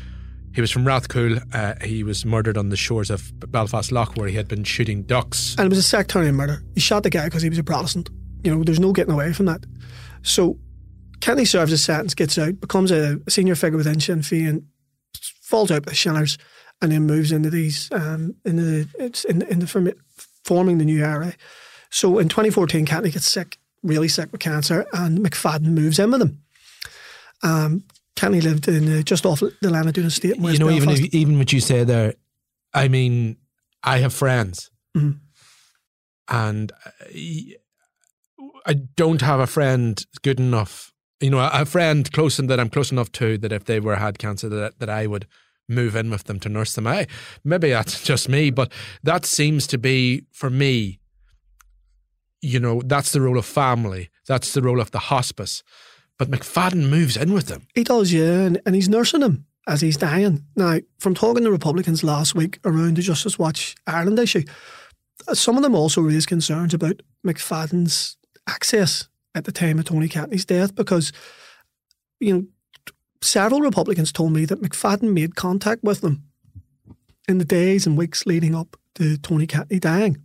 He 0.53 0.61
was 0.61 0.69
from 0.69 0.85
Rathcoole. 0.85 1.41
Uh, 1.51 1.73
he 1.83 2.03
was 2.03 2.25
murdered 2.25 2.57
on 2.57 2.69
the 2.69 2.77
shores 2.77 3.09
of 3.09 3.31
Belfast 3.51 3.91
Lough, 3.91 4.13
where 4.15 4.27
he 4.27 4.35
had 4.35 4.47
been 4.47 4.63
shooting 4.63 5.01
ducks. 5.01 5.55
And 5.57 5.65
it 5.65 5.69
was 5.69 5.79
a 5.79 5.83
sectarian 5.83 6.35
murder. 6.35 6.63
He 6.75 6.79
shot 6.79 7.01
the 7.01 7.09
guy 7.09 7.25
because 7.25 7.41
he 7.41 7.49
was 7.49 7.57
a 7.57 7.63
Protestant. 7.63 8.11
You 8.43 8.53
know, 8.55 8.63
there's 8.63 8.79
no 8.79 8.93
getting 8.93 9.13
away 9.13 9.33
from 9.33 9.47
that. 9.47 9.65
So 10.21 10.59
Kenny 11.23 11.45
serves 11.45 11.71
his 11.71 11.85
sentence, 11.85 12.13
gets 12.13 12.37
out, 12.37 12.59
becomes 12.59 12.91
a 12.91 13.17
senior 13.29 13.55
figure 13.55 13.77
within 13.77 14.01
Sinn 14.01 14.19
Féin, 14.19 14.65
falls 15.41 15.71
out 15.71 15.85
with 15.85 15.93
Shinners, 15.93 16.37
and 16.81 16.91
then 16.91 17.03
moves 17.03 17.31
into 17.31 17.49
these 17.49 17.89
um, 17.93 18.35
into 18.43 18.61
the 18.61 18.89
it's 18.99 19.23
in, 19.23 19.41
in 19.43 19.59
the 19.59 19.95
forming 20.43 20.79
the 20.79 20.83
new 20.83 21.01
IRA. 21.01 21.33
So 21.91 22.19
in 22.19 22.27
2014, 22.27 22.85
Kenny 22.85 23.09
gets 23.09 23.25
sick, 23.25 23.57
really 23.83 24.09
sick 24.09 24.33
with 24.33 24.41
cancer, 24.41 24.85
and 24.91 25.19
McFadden 25.19 25.67
moves 25.67 25.97
in 25.97 26.11
with 26.11 26.23
him. 26.23 26.41
Um, 27.41 27.85
Kenny 28.17 28.41
lived 28.41 28.67
in 28.67 28.99
uh, 28.99 29.01
just 29.03 29.25
off 29.25 29.39
the 29.39 29.53
Lenadoon 29.61 30.07
estate. 30.07 30.35
you 30.35 30.57
know, 30.57 30.67
Belfast. 30.67 30.99
even 30.99 31.15
even 31.15 31.37
what 31.37 31.53
you 31.53 31.61
say 31.61 31.85
there, 31.85 32.15
I 32.73 32.89
mean, 32.89 33.37
I 33.81 33.99
have 33.99 34.13
friends, 34.13 34.69
mm-hmm. 34.93 35.19
and 36.27 36.71
I, 36.83 37.53
I 38.65 38.73
don't 38.73 39.21
have 39.21 39.39
a 39.39 39.47
friend 39.47 40.05
good 40.21 40.41
enough 40.41 40.92
you 41.23 41.29
know, 41.29 41.39
a 41.39 41.65
friend 41.65 42.11
close 42.11 42.37
and 42.37 42.49
that 42.49 42.59
I'm 42.59 42.69
close 42.69 42.91
enough 42.91 43.09
to 43.13 43.37
that 43.37 43.53
if 43.53 43.63
they 43.63 43.79
were 43.79 43.95
had 43.95 44.19
cancer 44.19 44.49
that 44.49 44.79
that 44.79 44.89
I 44.89 45.07
would 45.07 45.25
move 45.69 45.95
in 45.95 46.09
with 46.09 46.25
them 46.25 46.37
to 46.41 46.49
nurse 46.49 46.75
them. 46.75 46.85
I 46.85 47.07
maybe 47.45 47.69
that's 47.69 48.03
just 48.11 48.27
me, 48.27 48.49
but 48.51 48.71
that 49.03 49.25
seems 49.25 49.65
to 49.67 49.77
be 49.77 50.25
for 50.31 50.49
me. 50.49 50.99
You 52.41 52.59
know, 52.59 52.81
that's 52.85 53.13
the 53.13 53.21
role 53.21 53.37
of 53.37 53.45
family. 53.45 54.09
That's 54.27 54.53
the 54.53 54.61
role 54.61 54.81
of 54.81 54.91
the 54.91 54.99
hospice. 54.99 55.63
But 56.19 56.29
McFadden 56.29 56.89
moves 56.89 57.15
in 57.15 57.33
with 57.33 57.47
them. 57.47 57.67
He 57.73 57.85
does, 57.85 58.11
yeah, 58.11 58.41
and, 58.41 58.61
and 58.65 58.75
he's 58.75 58.89
nursing 58.89 59.21
him 59.21 59.45
as 59.65 59.79
he's 59.79 59.95
dying. 59.95 60.43
Now, 60.57 60.79
from 60.99 61.15
talking 61.15 61.45
to 61.45 61.51
Republicans 61.51 62.03
last 62.03 62.35
week 62.35 62.59
around 62.65 62.97
the 62.97 63.01
Justice 63.01 63.39
Watch 63.39 63.75
Ireland 63.87 64.19
issue, 64.19 64.43
some 65.31 65.55
of 65.55 65.63
them 65.63 65.73
also 65.73 66.01
raised 66.01 66.27
concerns 66.27 66.73
about 66.73 67.01
McFadden's 67.25 68.17
access 68.47 69.07
at 69.35 69.45
the 69.45 69.51
time 69.51 69.79
of 69.79 69.85
Tony 69.85 70.07
Catney's 70.07 70.45
death 70.45 70.75
because, 70.75 71.11
you 72.19 72.33
know, 72.33 72.45
several 73.21 73.61
Republicans 73.61 74.11
told 74.11 74.33
me 74.33 74.45
that 74.45 74.61
McFadden 74.61 75.13
made 75.13 75.35
contact 75.35 75.83
with 75.83 76.01
them 76.01 76.23
in 77.27 77.37
the 77.37 77.45
days 77.45 77.85
and 77.85 77.97
weeks 77.97 78.25
leading 78.25 78.53
up 78.53 78.77
to 78.95 79.17
Tony 79.17 79.47
Catney 79.47 79.79
dying. 79.79 80.17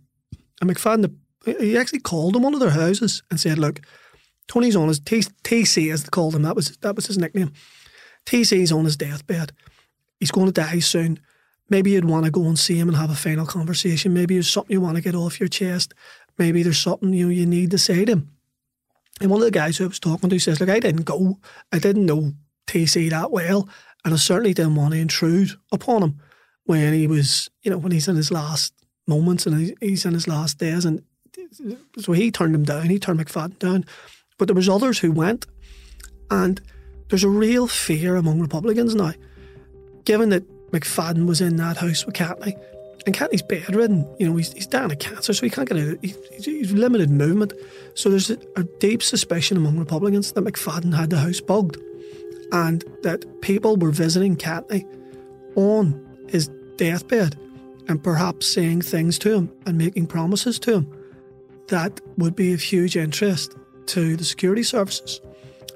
And 0.61 0.69
McFadden, 0.69 1.15
he 1.45 1.77
actually 1.77 1.99
called 1.99 2.35
them 2.35 2.43
one 2.43 2.53
of 2.53 2.59
their 2.59 2.69
houses 2.71 3.23
and 3.29 3.39
said, 3.39 3.57
look, 3.57 3.81
Tony's 4.47 4.75
on 4.75 4.87
his, 4.87 4.99
TC 4.99 5.93
as 5.93 6.03
they 6.03 6.09
called 6.09 6.35
him, 6.35 6.41
that 6.43 6.55
was, 6.55 6.75
that 6.77 6.95
was 6.95 7.07
his 7.07 7.17
nickname. 7.17 7.53
TC's 8.25 8.71
on 8.71 8.85
his 8.85 8.97
deathbed. 8.97 9.53
He's 10.19 10.31
going 10.31 10.47
to 10.47 10.51
die 10.51 10.79
soon. 10.79 11.19
Maybe 11.69 11.91
you'd 11.91 12.05
want 12.05 12.25
to 12.25 12.31
go 12.31 12.43
and 12.45 12.57
see 12.57 12.77
him 12.77 12.89
and 12.89 12.97
have 12.97 13.11
a 13.11 13.15
final 13.15 13.45
conversation. 13.45 14.13
Maybe 14.13 14.35
there's 14.35 14.49
something 14.49 14.73
you 14.73 14.81
want 14.81 14.97
to 14.97 15.03
get 15.03 15.15
off 15.15 15.39
your 15.39 15.49
chest. 15.49 15.93
Maybe 16.37 16.63
there's 16.63 16.79
something 16.79 17.13
you 17.13 17.29
you 17.29 17.45
need 17.45 17.71
to 17.71 17.77
say 17.77 18.05
to 18.05 18.13
him. 18.13 18.31
And 19.19 19.29
one 19.29 19.41
of 19.41 19.45
the 19.45 19.51
guys 19.51 19.77
who 19.77 19.85
I 19.85 19.87
was 19.87 19.99
talking 19.99 20.29
to 20.29 20.39
says, 20.39 20.59
Look, 20.59 20.69
I 20.69 20.79
didn't 20.79 21.03
go. 21.03 21.39
I 21.71 21.79
didn't 21.79 22.05
know 22.05 22.33
TC 22.67 23.09
that 23.09 23.31
well. 23.31 23.67
And 24.05 24.13
I 24.13 24.17
certainly 24.17 24.53
didn't 24.53 24.75
want 24.75 24.93
to 24.93 24.99
intrude 24.99 25.51
upon 25.71 26.03
him 26.03 26.21
when 26.63 26.93
he 26.93 27.07
was, 27.07 27.49
you 27.63 27.71
know, 27.71 27.77
when 27.77 27.91
he's 27.91 28.07
in 28.07 28.15
his 28.15 28.31
last 28.31 28.73
moments 29.07 29.45
and 29.45 29.75
he's 29.81 30.05
in 30.05 30.13
his 30.13 30.27
last 30.27 30.57
days. 30.57 30.85
And 30.85 31.03
so 31.97 32.13
he 32.13 32.31
turned 32.31 32.55
him 32.55 32.63
down. 32.63 32.89
He 32.89 32.99
turned 32.99 33.19
McFadden 33.19 33.59
down. 33.59 33.85
But 34.37 34.47
there 34.47 34.55
was 34.55 34.69
others 34.69 34.99
who 34.99 35.11
went. 35.11 35.45
And 36.31 36.61
there's 37.09 37.23
a 37.23 37.29
real 37.29 37.67
fear 37.67 38.15
among 38.15 38.39
Republicans 38.39 38.95
now, 38.95 39.13
given 40.05 40.29
that 40.29 40.43
McFadden 40.71 41.25
was 41.25 41.41
in 41.41 41.55
that 41.57 41.77
house 41.77 42.05
with 42.05 42.15
Catney 42.15 42.55
and 43.05 43.15
Catney's 43.15 43.41
bedridden. 43.41 44.07
You 44.19 44.29
know, 44.29 44.35
he's, 44.35 44.53
he's 44.53 44.67
dying 44.67 44.91
of 44.91 44.99
cancer, 44.99 45.33
so 45.33 45.45
he 45.45 45.49
can't 45.49 45.67
get 45.67 45.77
out. 45.77 45.97
He, 46.01 46.15
he's 46.41 46.71
limited 46.71 47.09
movement. 47.09 47.53
So 47.93 48.09
there's 48.09 48.29
a, 48.29 48.37
a, 48.55 48.63
deep 48.79 49.01
suspicion 49.03 49.57
among 49.57 49.77
Republicans 49.77 50.31
that 50.33 50.43
McFadden 50.43 50.95
had 50.95 51.09
the 51.09 51.17
house 51.17 51.39
bugged 51.39 51.77
and 52.51 52.83
that 53.03 53.41
people 53.41 53.75
were 53.77 53.91
visiting 53.91 54.35
Catney 54.35 54.85
on 55.55 56.05
his 56.27 56.49
deathbed 56.77 57.37
and 57.87 58.03
perhaps 58.03 58.53
saying 58.53 58.81
things 58.81 59.17
to 59.19 59.33
him 59.33 59.51
and 59.65 59.77
making 59.77 60.07
promises 60.07 60.59
to 60.59 60.75
him 60.75 60.99
that 61.69 62.01
would 62.17 62.35
be 62.35 62.53
of 62.53 62.61
huge 62.61 62.97
interest 62.97 63.55
to 63.87 64.15
the 64.15 64.23
security 64.23 64.63
services. 64.63 65.21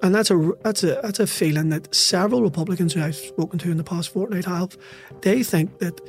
And 0.01 0.13
that's 0.13 0.29
a 0.29 0.51
that's 0.63 0.83
a 0.83 0.99
that's 1.01 1.19
a 1.19 1.27
feeling 1.27 1.69
that 1.69 1.93
several 1.95 2.43
Republicans 2.43 2.93
who 2.93 3.01
I've 3.01 3.15
spoken 3.15 3.57
to 3.59 3.71
in 3.71 3.77
the 3.77 3.83
past 3.83 4.09
fortnight 4.09 4.45
have. 4.45 4.77
They 5.21 5.43
think 5.43 5.79
that 5.79 6.01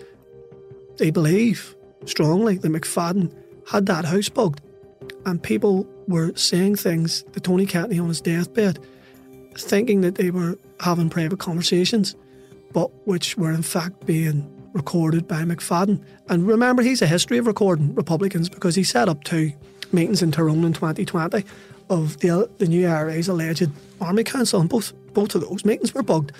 they 0.96 1.10
believe 1.10 1.74
strongly 2.06 2.56
that 2.58 2.68
McFadden 2.70 3.32
had 3.70 3.86
that 3.86 4.04
house 4.04 4.28
bugged, 4.28 4.60
and 5.26 5.42
people 5.42 5.86
were 6.06 6.34
saying 6.36 6.76
things 6.76 7.24
to 7.32 7.40
Tony 7.40 7.66
Catney 7.66 8.00
on 8.00 8.08
his 8.08 8.20
deathbed, 8.20 8.78
thinking 9.56 10.02
that 10.02 10.16
they 10.16 10.30
were 10.30 10.58
having 10.80 11.08
private 11.08 11.38
conversations, 11.38 12.14
but 12.72 12.90
which 13.06 13.36
were 13.36 13.52
in 13.52 13.62
fact 13.62 14.04
being 14.06 14.50
recorded 14.72 15.26
by 15.26 15.42
McFadden. 15.42 16.04
And 16.28 16.46
remember, 16.46 16.82
he's 16.82 17.00
a 17.00 17.06
history 17.06 17.38
of 17.38 17.46
recording 17.46 17.94
Republicans 17.94 18.48
because 18.48 18.74
he 18.74 18.84
set 18.84 19.08
up 19.08 19.24
two 19.24 19.52
meetings 19.92 20.22
in 20.22 20.32
Tyrone 20.32 20.64
in 20.64 20.72
2020 20.72 21.44
of 21.88 22.18
the, 22.18 22.50
the 22.58 22.66
new 22.66 22.86
IRA's 22.86 23.28
alleged 23.28 23.70
army 24.00 24.24
council, 24.24 24.60
and 24.60 24.68
both 24.68 24.92
both 25.14 25.34
of 25.34 25.40
those 25.40 25.64
meetings 25.64 25.94
were 25.94 26.02
bugged 26.02 26.32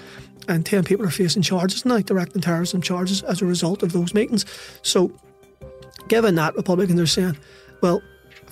and 0.49 0.65
10 0.65 0.85
people 0.85 1.07
are 1.07 1.11
facing 1.11 1.43
charges 1.43 1.85
now, 1.85 1.99
direct 2.01 2.35
and 2.35 2.43
terrorism 2.43 2.83
charges, 2.83 3.23
as 3.23 3.41
a 3.41 3.47
result 3.47 3.83
of 3.83 3.93
those 3.93 4.15
meetings. 4.15 4.45
So, 4.83 5.13
given 6.09 6.35
that, 6.35 6.57
Republicans 6.57 7.01
are 7.01 7.07
saying, 7.07 7.39
well, 7.81 8.03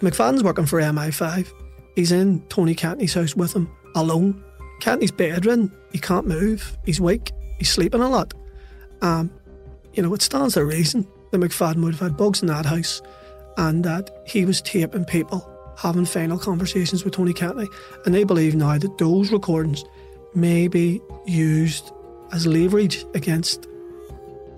McFadden's 0.00 0.42
working 0.42 0.66
for 0.66 0.80
MI5, 0.80 1.48
he's 1.94 2.12
in 2.12 2.40
Tony 2.48 2.74
Catney's 2.74 3.14
house 3.14 3.36
with 3.36 3.54
him, 3.54 3.70
alone. 3.94 4.42
Catney's 4.80 5.10
bedridden, 5.10 5.70
he 5.92 5.98
can't 5.98 6.26
move, 6.26 6.76
he's 6.84 7.00
weak, 7.00 7.32
he's 7.58 7.70
sleeping 7.70 8.00
a 8.00 8.08
lot. 8.08 8.34
Um, 9.00 9.30
you 9.92 10.02
know, 10.02 10.14
it 10.14 10.22
stands 10.22 10.54
to 10.54 10.64
reason 10.64 11.06
that 11.30 11.40
McFadden 11.40 11.82
would 11.84 11.94
have 11.94 12.00
had 12.00 12.16
bugs 12.16 12.42
in 12.42 12.48
that 12.48 12.66
house 12.66 13.02
and 13.58 13.84
that 13.84 14.10
he 14.26 14.44
was 14.44 14.62
taping 14.62 15.04
people 15.04 15.48
having 15.78 16.04
final 16.04 16.38
conversations 16.38 17.04
with 17.04 17.14
Tony 17.14 17.32
Catney. 17.32 17.68
And 18.04 18.14
they 18.14 18.24
believe 18.24 18.54
now 18.54 18.78
that 18.78 18.98
those 18.98 19.30
recordings 19.30 19.84
may 20.34 20.68
be 20.68 21.00
used 21.26 21.92
as 22.32 22.46
leverage 22.46 23.04
against 23.14 23.66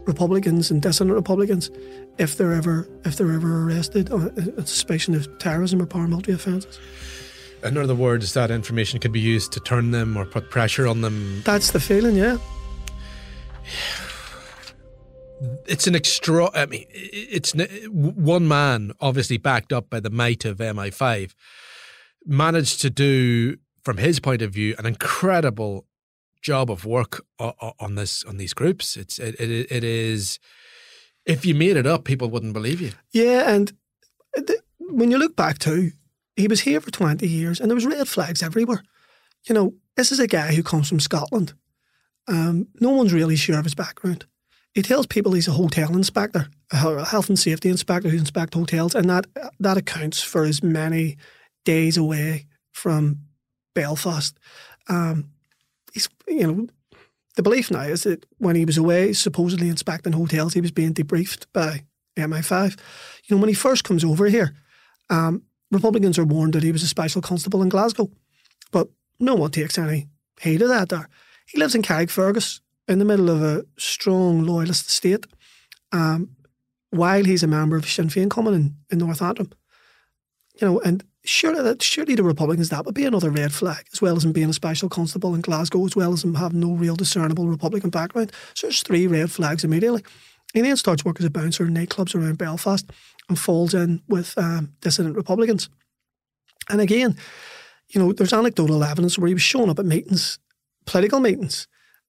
Republicans 0.07 0.71
and 0.71 0.83
dissident 0.83 1.15
Republicans 1.15 1.71
if 2.19 2.37
they're 2.37 2.53
ever 2.53 2.89
if 3.05 3.17
they're 3.17 3.33
ever 3.33 3.65
arrested 3.65 4.11
on 4.11 4.29
uh, 4.29 4.61
a 4.61 4.67
suspicion 4.67 5.15
of 5.15 5.39
terrorism 5.39 5.81
or 5.81 5.87
paramilitary 5.87 6.35
offences. 6.35 6.79
In 7.65 7.79
other 7.79 7.95
words, 7.95 8.35
that 8.35 8.51
information 8.51 9.01
could 9.01 9.13
be 9.13 9.21
used 9.21 9.53
to 9.53 9.61
turn 9.61 9.91
them 9.91 10.17
or 10.17 10.27
put 10.27 10.51
pressure 10.51 10.87
on 10.87 11.01
them. 11.01 11.43
That's 11.45 11.71
the 11.71 11.81
feeling, 11.81 12.17
yeah. 12.17 12.39
It's 15.67 15.87
an 15.87 15.95
extra. 15.95 16.49
I 16.55 16.65
mean, 16.65 16.87
it's 16.91 17.53
one 17.91 18.49
man, 18.49 18.93
obviously 19.01 19.37
backed 19.37 19.75
up 19.75 19.91
by 19.91 20.01
the 20.01 20.09
might 20.09 20.47
of 20.47 20.57
MI5, 20.59 21.35
managed 22.25 22.81
to 22.83 22.89
do, 22.89 23.59
from 23.85 23.99
his 23.99 24.21
point 24.21 24.43
of 24.43 24.53
view, 24.53 24.75
an 24.79 24.87
incredible 24.87 25.87
job 26.43 26.71
of 26.71 26.85
work 26.85 27.25
on 27.39 27.95
this 27.95 28.25
on 28.25 28.37
these 28.37 28.55
groups. 28.55 28.97
It's 28.97 29.19
it, 29.19 29.39
it, 29.41 29.71
it 29.71 29.85
is. 29.85 30.39
If 31.27 31.47
you 31.47 31.55
made 31.55 31.77
it 31.77 31.87
up, 31.87 32.05
people 32.05 32.29
wouldn't 32.29 32.53
believe 32.53 32.81
you. 32.81 32.93
Yeah, 33.13 33.51
and 33.51 33.73
when 34.79 35.11
you 35.11 35.19
look 35.19 35.37
back 35.37 35.59
to, 35.61 35.91
he 36.37 36.49
was 36.49 36.61
here 36.61 36.81
for 36.81 36.91
twenty 36.91 37.29
years, 37.29 37.61
and 37.61 37.71
there 37.71 37.77
was 37.77 37.87
red 37.87 38.09
flags 38.09 38.43
everywhere. 38.43 38.83
You 39.49 39.55
know, 39.55 39.75
this 39.97 40.13
is 40.13 40.21
a 40.21 40.27
guy 40.27 40.55
who 40.55 40.63
comes 40.63 40.89
from 40.89 41.01
Scotland. 41.01 41.55
Um, 42.27 42.69
no 42.81 42.91
one's 42.91 43.13
really 43.13 43.37
sure 43.37 43.59
of 43.59 43.65
his 43.65 43.75
background. 43.75 44.27
He 44.73 44.83
tells 44.83 45.07
people 45.07 45.33
he's 45.33 45.49
a 45.49 45.53
hotel 45.53 45.95
inspector, 45.95 46.49
a 46.73 47.05
health 47.05 47.29
and 47.29 47.39
safety 47.39 47.69
inspector 47.69 48.09
who 48.09 48.19
inspects 48.19 48.57
hotels, 48.57 48.95
and 48.95 49.09
that 49.09 49.27
that 49.61 49.77
accounts 49.77 50.23
for 50.23 50.45
his 50.45 50.63
many 50.63 51.17
days 51.65 51.97
away 51.97 52.47
from 52.73 53.21
Belfast. 53.75 54.39
Um, 54.89 55.31
he's, 55.93 56.09
you 56.27 56.47
know, 56.47 56.67
the 57.37 57.43
belief 57.43 57.71
now 57.71 57.83
is 57.83 58.05
that 58.05 58.27
when 58.39 58.57
he 58.57 58.65
was 58.65 58.79
away, 58.79 59.13
supposedly 59.13 59.69
inspecting 59.69 60.13
hotels, 60.13 60.55
he 60.55 60.61
was 60.61 60.71
being 60.71 60.95
debriefed 60.95 61.47
by 61.53 61.85
MI5. 62.17 62.79
You 63.25 63.37
know, 63.37 63.41
when 63.41 63.49
he 63.49 63.55
first 63.55 63.85
comes 63.85 64.05
over 64.05 64.27
here, 64.27 64.55
um, 65.11 65.43
Republicans 65.71 66.19
are 66.19 66.25
warned 66.25 66.53
that 66.53 66.63
he 66.63 66.73
was 66.73 66.83
a 66.83 66.89
special 66.89 67.21
constable 67.21 67.63
in 67.63 67.69
Glasgow, 67.69 68.11
but 68.71 68.89
no 69.19 69.35
one 69.35 69.51
takes 69.51 69.79
any 69.79 70.09
heed 70.41 70.63
of 70.63 70.69
that. 70.69 70.89
There, 70.89 71.09
he 71.47 71.59
lives 71.59 71.75
in 71.75 71.83
Carrickfergus, 71.83 72.61
in 72.87 72.99
the 72.99 73.05
middle 73.05 73.31
of 73.31 73.43
a 73.43 73.65
strong 73.79 74.45
loyalist 74.45 74.91
state, 74.91 75.27
um, 75.93 76.31
while 76.91 77.25
he's 77.25 77.43
a 77.43 77.49
member 77.49 77.77
of 77.77 77.89
Sinn 77.89 78.09
Féin 78.09 78.31
cumann 78.31 78.55
in, 78.55 78.77
in 78.91 78.99
North 78.99 79.23
Antrim. 79.23 79.51
You 80.61 80.69
know, 80.69 80.81
and 80.81 81.03
surely 81.25 81.63
that 81.63 81.83
surely 81.83 82.15
the 82.15 82.23
Republicans 82.23 82.69
that 82.69 82.85
would 82.85 82.95
be 82.95 83.05
another 83.05 83.31
red 83.31 83.53
flag, 83.53 83.85
as 83.93 84.03
well 84.03 84.17
as 84.17 84.25
him 84.25 84.33
being 84.33 84.51
a 84.51 84.55
special 84.55 84.89
constable 84.89 85.35
in 85.35 85.41
Glasgow, 85.41 85.85
as 85.85 85.97
well 85.97 86.13
as 86.13 86.25
him 86.25 86.35
having 86.35 86.61
no 86.61 86.73
real 86.73 86.97
discernible 86.97 87.47
Republican 87.47 87.91
background. 87.91 88.33
So 88.55 88.67
there's 88.67 88.83
three 88.83 89.07
red 89.07 89.31
flags 89.31 89.65
immediately. 89.65 90.05
He 90.53 90.61
then 90.61 90.77
starts 90.77 91.05
work 91.05 91.19
as 91.19 91.27
a 91.27 91.31
bouncer 91.31 91.65
in 91.67 91.75
nightclubs 91.75 92.15
around 92.15 92.39
Belfast 92.39 92.89
and 93.29 93.39
falls 93.39 93.75
in 93.75 94.03
with 94.09 94.37
um, 94.39 94.73
dissident 94.81 95.17
Republicans. 95.17 95.69
And 96.69 96.81
again, 96.81 97.17
you 97.89 98.01
know, 98.01 98.13
there's 98.13 98.33
anecdotal 98.33 98.85
evidence 98.85 99.19
where 99.19 99.29
he 99.29 99.35
was 99.35 99.43
showing 99.43 99.71
up 99.71 99.79
at 99.79 99.87
meetings, 99.87 100.39
political 100.87 101.21
meetings, 101.21 101.67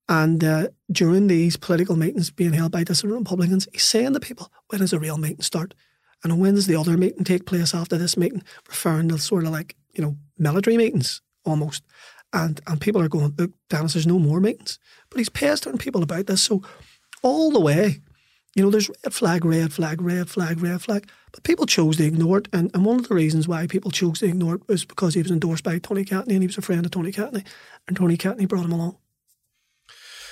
and 0.07 0.43
uh, 0.43 0.67
during 0.91 1.27
these 1.27 1.57
political 1.57 1.95
meetings 1.95 2.29
being 2.29 2.53
held 2.53 2.71
by 2.71 2.83
dissident 2.83 3.19
Republicans, 3.19 3.67
he's 3.71 3.83
saying 3.83 4.13
to 4.13 4.19
people, 4.19 4.51
when 4.67 4.81
does 4.81 4.93
a 4.93 4.99
real 4.99 5.17
meeting 5.17 5.41
start? 5.41 5.73
And 6.23 6.39
when 6.39 6.55
does 6.55 6.67
the 6.67 6.75
other 6.75 6.97
meeting 6.97 7.23
take 7.23 7.45
place 7.45 7.75
after 7.75 7.97
this 7.97 8.17
meeting? 8.17 8.43
Referring 8.67 9.09
to 9.09 9.19
sort 9.19 9.45
of 9.45 9.51
like, 9.51 9.75
you 9.93 10.03
know, 10.03 10.17
military 10.37 10.77
meetings 10.77 11.21
almost. 11.45 11.83
And 12.33 12.59
and 12.67 12.81
people 12.81 13.01
are 13.01 13.09
going, 13.09 13.33
look, 13.37 13.51
Dennis, 13.69 13.93
there's 13.93 14.07
no 14.07 14.19
more 14.19 14.39
meetings. 14.39 14.79
But 15.09 15.19
he's 15.19 15.29
pestering 15.29 15.77
people 15.77 16.03
about 16.03 16.27
this. 16.27 16.41
So 16.41 16.63
all 17.21 17.51
the 17.51 17.59
way, 17.59 18.01
you 18.55 18.63
know, 18.63 18.69
there's 18.69 18.89
red 19.03 19.13
flag, 19.13 19.45
red 19.45 19.73
flag, 19.73 20.01
red 20.01 20.29
flag, 20.29 20.61
red 20.61 20.81
flag. 20.81 21.09
But 21.31 21.43
people 21.43 21.65
chose 21.65 21.97
to 21.97 22.05
ignore 22.05 22.39
it. 22.39 22.47
And, 22.53 22.71
and 22.73 22.85
one 22.85 22.97
of 22.97 23.07
the 23.07 23.15
reasons 23.15 23.47
why 23.47 23.67
people 23.67 23.91
chose 23.91 24.19
to 24.19 24.25
ignore 24.25 24.55
it 24.55 24.67
was 24.67 24.85
because 24.85 25.13
he 25.13 25.21
was 25.21 25.31
endorsed 25.31 25.63
by 25.63 25.77
Tony 25.79 26.05
Catney 26.05 26.33
and 26.33 26.41
he 26.41 26.47
was 26.47 26.57
a 26.57 26.61
friend 26.61 26.85
of 26.85 26.91
Tony 26.91 27.11
Catney. 27.11 27.45
And 27.87 27.97
Tony 27.97 28.17
Catney 28.17 28.47
brought 28.47 28.65
him 28.65 28.71
along. 28.71 28.97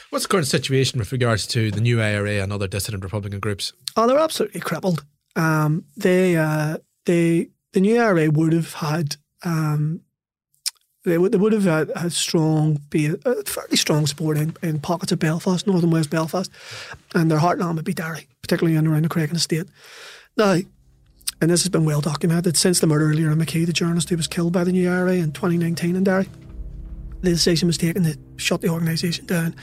What's 0.10 0.26
the 0.26 0.30
current 0.30 0.48
situation 0.48 1.00
with 1.00 1.12
regards 1.12 1.48
to 1.48 1.72
the 1.72 1.82
new 1.82 2.00
IRA 2.00 2.42
and 2.42 2.54
other 2.54 2.68
dissident 2.68 3.04
Republican 3.04 3.40
groups? 3.40 3.74
Oh, 3.98 4.08
they're 4.08 4.20
absolutely 4.20 4.62
crippled. 4.62 5.04
Um, 5.36 5.86
they, 5.98 6.36
uh, 6.36 6.78
they, 7.06 7.50
the 7.74 7.82
new 7.82 8.00
IRA 8.00 8.30
would 8.30 8.54
have 8.54 8.74
had, 8.74 9.18
um, 9.44 10.02
they 11.06 11.18
would, 11.18 11.32
they 11.32 11.38
would 11.38 11.54
have 11.54 11.64
had, 11.64 11.92
had 11.96 12.14
strong, 12.14 12.80
be 12.90 13.08
a, 13.08 13.16
uh, 13.26 13.44
fairly 13.46 13.78
strong 13.78 14.06
support 14.08 14.38
in, 14.38 14.56
in 14.62 14.80
pockets 14.80 15.12
of 15.12 15.20
Belfast, 15.20 15.66
northern 15.68 15.92
West 15.92 16.10
Belfast, 16.10 16.52
and 17.14 17.30
their 17.30 17.40
heartland 17.40 17.76
would 17.76 17.86
be 17.86 17.94
Derry, 17.94 18.28
particularly 18.42 18.78
in 18.78 18.88
around 18.88 19.04
the 19.04 19.10
Creggan 19.10 19.36
estate. 19.36 19.68
Now, 20.38 20.58
and 21.42 21.52
this 21.52 21.64
has 21.64 21.70
been 21.70 21.84
well 21.84 22.00
documented 22.00 22.56
since 22.56 22.80
the 22.80 22.88
murder 22.88 23.12
of 23.12 23.20
Lyra 23.20 23.36
McKee, 23.36 23.66
the 23.66 23.74
journalist 23.74 24.10
who 24.10 24.16
was 24.16 24.28
killed 24.28 24.54
by 24.54 24.64
the 24.64 24.72
new 24.72 24.90
IRA 24.90 25.16
in 25.16 25.34
2019 25.34 25.96
in 25.96 26.04
Derry. 26.04 26.30
The 27.22 27.32
decision 27.32 27.68
was 27.68 27.78
taken 27.78 28.04
to 28.04 28.18
shut 28.38 28.62
the 28.62 28.70
organisation 28.70 29.26
down. 29.26 29.56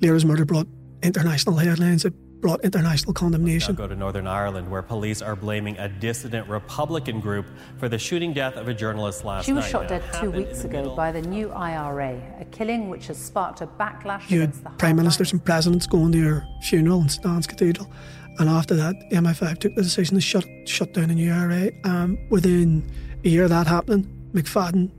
Lyra's 0.00 0.24
murder 0.24 0.44
brought 0.44 0.66
international 1.02 1.56
headlines. 1.56 2.04
It 2.04 2.14
brought 2.40 2.64
international 2.64 3.12
condemnation. 3.12 3.74
Now 3.74 3.82
go 3.82 3.88
to 3.88 3.96
Northern 3.96 4.26
Ireland, 4.26 4.70
where 4.70 4.82
police 4.82 5.22
are 5.22 5.36
blaming 5.36 5.76
a 5.78 5.88
dissident 5.88 6.48
Republican 6.48 7.20
group 7.20 7.46
for 7.78 7.88
the 7.88 7.98
shooting 7.98 8.32
death 8.32 8.56
of 8.56 8.68
a 8.68 8.74
journalist 8.74 9.24
last 9.24 9.42
night. 9.42 9.46
She 9.46 9.52
was 9.52 9.64
night. 9.64 9.70
shot 9.70 9.88
dead 9.88 10.02
two 10.20 10.30
weeks 10.30 10.64
ago 10.64 10.94
by 10.94 11.12
the 11.12 11.22
new 11.22 11.50
IRA, 11.50 12.20
a 12.40 12.44
killing 12.46 12.88
which 12.88 13.08
has 13.08 13.18
sparked 13.18 13.60
a 13.60 13.66
backlash. 13.66 14.30
You 14.30 14.40
had 14.40 14.78
prime 14.78 14.96
ministers 14.96 15.32
and 15.32 15.44
presidents 15.44 15.86
going 15.86 16.12
to 16.12 16.22
her 16.22 16.46
funeral 16.62 17.02
in 17.02 17.08
St 17.08 17.26
Anne's 17.26 17.46
Cathedral, 17.46 17.90
and 18.38 18.48
after 18.48 18.74
that, 18.76 18.94
MI5 19.12 19.58
took 19.58 19.74
the 19.74 19.82
decision 19.82 20.14
to 20.14 20.20
shut 20.20 20.46
shut 20.66 20.94
down 20.94 21.08
the 21.08 21.14
new 21.14 21.32
IRA. 21.32 21.70
Um, 21.84 22.18
within 22.30 22.88
a 23.24 23.28
year 23.28 23.44
of 23.44 23.50
that 23.50 23.66
happening, 23.66 24.08
McFadden 24.32 24.90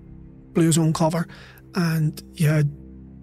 blew 0.53 0.65
his 0.65 0.77
own 0.77 0.93
cover, 0.93 1.27
and 1.75 2.21
you 2.33 2.47
had 2.47 2.69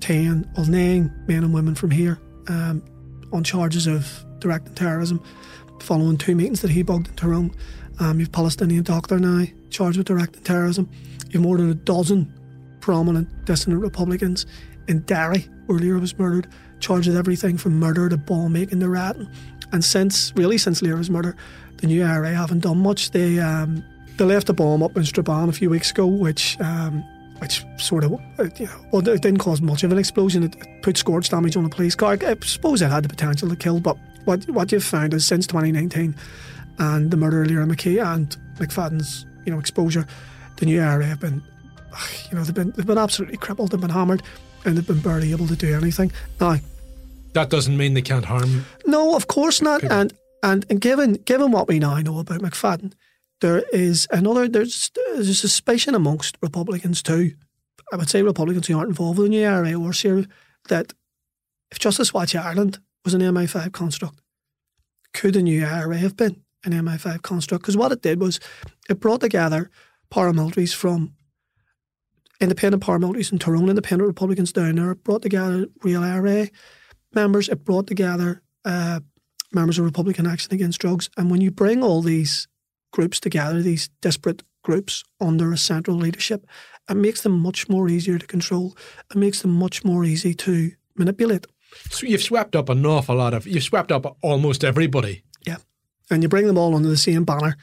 10 0.00 0.52
or 0.56 0.64
9 0.64 1.24
men 1.26 1.44
and 1.44 1.52
women 1.52 1.74
from 1.74 1.90
here 1.90 2.18
um, 2.48 2.82
on 3.32 3.44
charges 3.44 3.86
of 3.86 4.24
directing 4.38 4.74
terrorism 4.74 5.22
following 5.80 6.16
two 6.16 6.34
meetings 6.34 6.62
that 6.62 6.70
he 6.70 6.82
bugged 6.82 7.08
in 7.08 7.14
Tyrone. 7.14 7.54
Um, 7.98 8.20
you've 8.20 8.32
Palestinian 8.32 8.82
doctor 8.82 9.18
now 9.18 9.44
charged 9.70 9.98
with 9.98 10.06
directing 10.06 10.42
terrorism. 10.42 10.90
You've 11.30 11.42
more 11.42 11.56
than 11.56 11.70
a 11.70 11.74
dozen 11.74 12.32
prominent 12.80 13.44
dissident 13.44 13.82
Republicans 13.82 14.46
in 14.88 15.00
Derry, 15.00 15.48
Lyra 15.68 15.98
was 15.98 16.16
murdered, 16.18 16.48
charged 16.80 17.08
with 17.08 17.16
everything 17.16 17.56
from 17.58 17.78
murder 17.78 18.08
to 18.08 18.16
bomb 18.16 18.52
making 18.52 18.80
to 18.80 18.88
ratting. 18.88 19.28
And 19.72 19.84
since, 19.84 20.32
really, 20.36 20.58
since 20.58 20.82
Lyra's 20.82 21.10
murder, 21.10 21.36
the 21.78 21.88
new 21.88 22.04
IRA 22.04 22.34
haven't 22.34 22.60
done 22.60 22.78
much. 22.78 23.10
They 23.10 23.38
um, 23.38 23.84
they 24.16 24.24
left 24.24 24.48
a 24.48 24.52
bomb 24.52 24.82
up 24.82 24.96
in 24.96 25.04
Strabane 25.04 25.48
a 25.48 25.52
few 25.52 25.68
weeks 25.68 25.90
ago, 25.90 26.06
which 26.06 26.58
um, 26.60 27.04
which 27.38 27.64
sort 27.76 28.04
of, 28.04 28.14
uh, 28.38 28.44
you 28.56 28.66
know, 28.66 28.86
well, 28.92 29.08
it 29.08 29.22
didn't 29.22 29.38
cause 29.38 29.60
much 29.60 29.84
of 29.84 29.92
an 29.92 29.98
explosion. 29.98 30.42
It 30.42 30.82
put 30.82 30.96
scorch 30.96 31.28
damage 31.28 31.56
on 31.56 31.64
a 31.64 31.68
police 31.68 31.94
car. 31.94 32.18
I 32.20 32.36
suppose 32.42 32.82
it 32.82 32.90
had 32.90 33.04
the 33.04 33.08
potential 33.08 33.48
to 33.48 33.56
kill, 33.56 33.80
but 33.80 33.96
what 34.24 34.48
what 34.50 34.72
you've 34.72 34.84
found 34.84 35.14
is 35.14 35.26
since 35.26 35.46
2019 35.46 36.14
and 36.78 37.10
the 37.10 37.16
murder 37.16 37.42
of 37.42 37.50
Lyra 37.50 37.66
McKee 37.66 38.04
and 38.04 38.36
McFadden's, 38.58 39.26
you 39.44 39.52
know, 39.52 39.58
exposure, 39.58 40.06
the 40.56 40.66
new 40.66 40.80
IRA 40.80 41.06
have 41.06 41.20
been, 41.20 41.42
you 42.30 42.36
know, 42.36 42.44
they've 42.44 42.54
been 42.54 42.72
they've 42.72 42.86
been 42.86 42.98
absolutely 42.98 43.36
crippled. 43.36 43.70
They've 43.70 43.80
been 43.80 43.90
hammered, 43.90 44.22
and 44.64 44.76
they've 44.76 44.86
been 44.86 45.00
barely 45.00 45.30
able 45.30 45.46
to 45.46 45.56
do 45.56 45.74
anything. 45.74 46.12
Now, 46.40 46.56
that 47.32 47.50
doesn't 47.50 47.76
mean 47.76 47.94
they 47.94 48.02
can't 48.02 48.24
harm. 48.24 48.64
No, 48.86 49.16
of 49.16 49.26
course 49.26 49.62
not. 49.62 49.82
People. 49.82 49.96
And 49.96 50.12
and 50.42 50.66
and 50.68 50.80
given 50.80 51.14
given 51.14 51.50
what 51.50 51.68
we 51.68 51.78
now 51.78 51.98
know 52.00 52.18
about 52.18 52.40
McFadden, 52.40 52.92
there 53.40 53.64
is 53.72 54.06
another 54.10 54.48
there's 54.48 54.90
there's 54.94 55.28
a 55.28 55.34
suspicion 55.34 55.94
amongst 55.94 56.36
Republicans 56.42 57.02
too. 57.02 57.34
I 57.92 57.96
would 57.96 58.10
say 58.10 58.22
Republicans 58.22 58.66
who 58.66 58.76
aren't 58.76 58.88
involved 58.88 59.20
in 59.20 59.30
the 59.30 59.46
IRA 59.46 59.74
or 59.74 59.90
Saoradh 59.90 60.28
that 60.68 60.92
if 61.70 61.78
Justice 61.78 62.12
Watch 62.12 62.34
Ireland 62.34 62.80
was 63.04 63.14
an 63.14 63.20
MI5 63.20 63.72
construct, 63.72 64.20
could 65.14 65.34
the 65.34 65.42
new 65.42 65.64
IRA 65.64 65.96
have 65.98 66.16
been 66.16 66.42
an 66.64 66.72
MI5 66.72 67.22
construct? 67.22 67.62
Because 67.62 67.76
what 67.76 67.92
it 67.92 68.02
did 68.02 68.20
was 68.20 68.40
it 68.88 69.00
brought 69.00 69.20
together 69.20 69.70
paramilitaries 70.10 70.74
from 70.74 71.14
independent 72.40 72.82
paramilitaries 72.82 73.30
and 73.30 73.40
Tyrone 73.40 73.68
independent 73.68 74.06
Republicans 74.06 74.52
down 74.52 74.76
there. 74.76 74.90
It 74.92 75.04
brought 75.04 75.22
together 75.22 75.66
real 75.82 76.02
IRA 76.02 76.48
members. 77.14 77.48
It 77.48 77.64
brought 77.64 77.86
together 77.86 78.42
uh, 78.64 79.00
members 79.52 79.78
of 79.78 79.84
Republican 79.84 80.26
Action 80.26 80.52
Against 80.52 80.80
Drugs. 80.80 81.08
And 81.16 81.30
when 81.30 81.40
you 81.40 81.50
bring 81.50 81.82
all 81.82 82.02
these 82.02 82.48
groups 82.96 83.20
together, 83.20 83.60
these 83.60 83.90
disparate 84.00 84.42
groups 84.62 85.04
under 85.20 85.52
a 85.52 85.58
central 85.58 85.96
leadership, 85.96 86.46
it 86.88 86.96
makes 86.96 87.20
them 87.20 87.38
much 87.38 87.68
more 87.68 87.90
easier 87.90 88.18
to 88.18 88.26
control. 88.26 88.74
It 89.10 89.18
makes 89.18 89.42
them 89.42 89.52
much 89.52 89.84
more 89.84 90.02
easy 90.04 90.32
to 90.34 90.70
manipulate. 90.96 91.46
So 91.90 92.06
you've 92.06 92.22
swept 92.22 92.56
up 92.56 92.70
an 92.70 92.86
awful 92.86 93.16
lot 93.16 93.34
of, 93.34 93.46
you've 93.46 93.62
swept 93.62 93.92
up 93.92 94.16
almost 94.22 94.64
everybody. 94.64 95.24
Yeah. 95.46 95.58
And 96.10 96.22
you 96.22 96.28
bring 96.28 96.46
them 96.46 96.56
all 96.56 96.74
under 96.74 96.88
the 96.88 96.96
same 96.96 97.24
banner. 97.24 97.56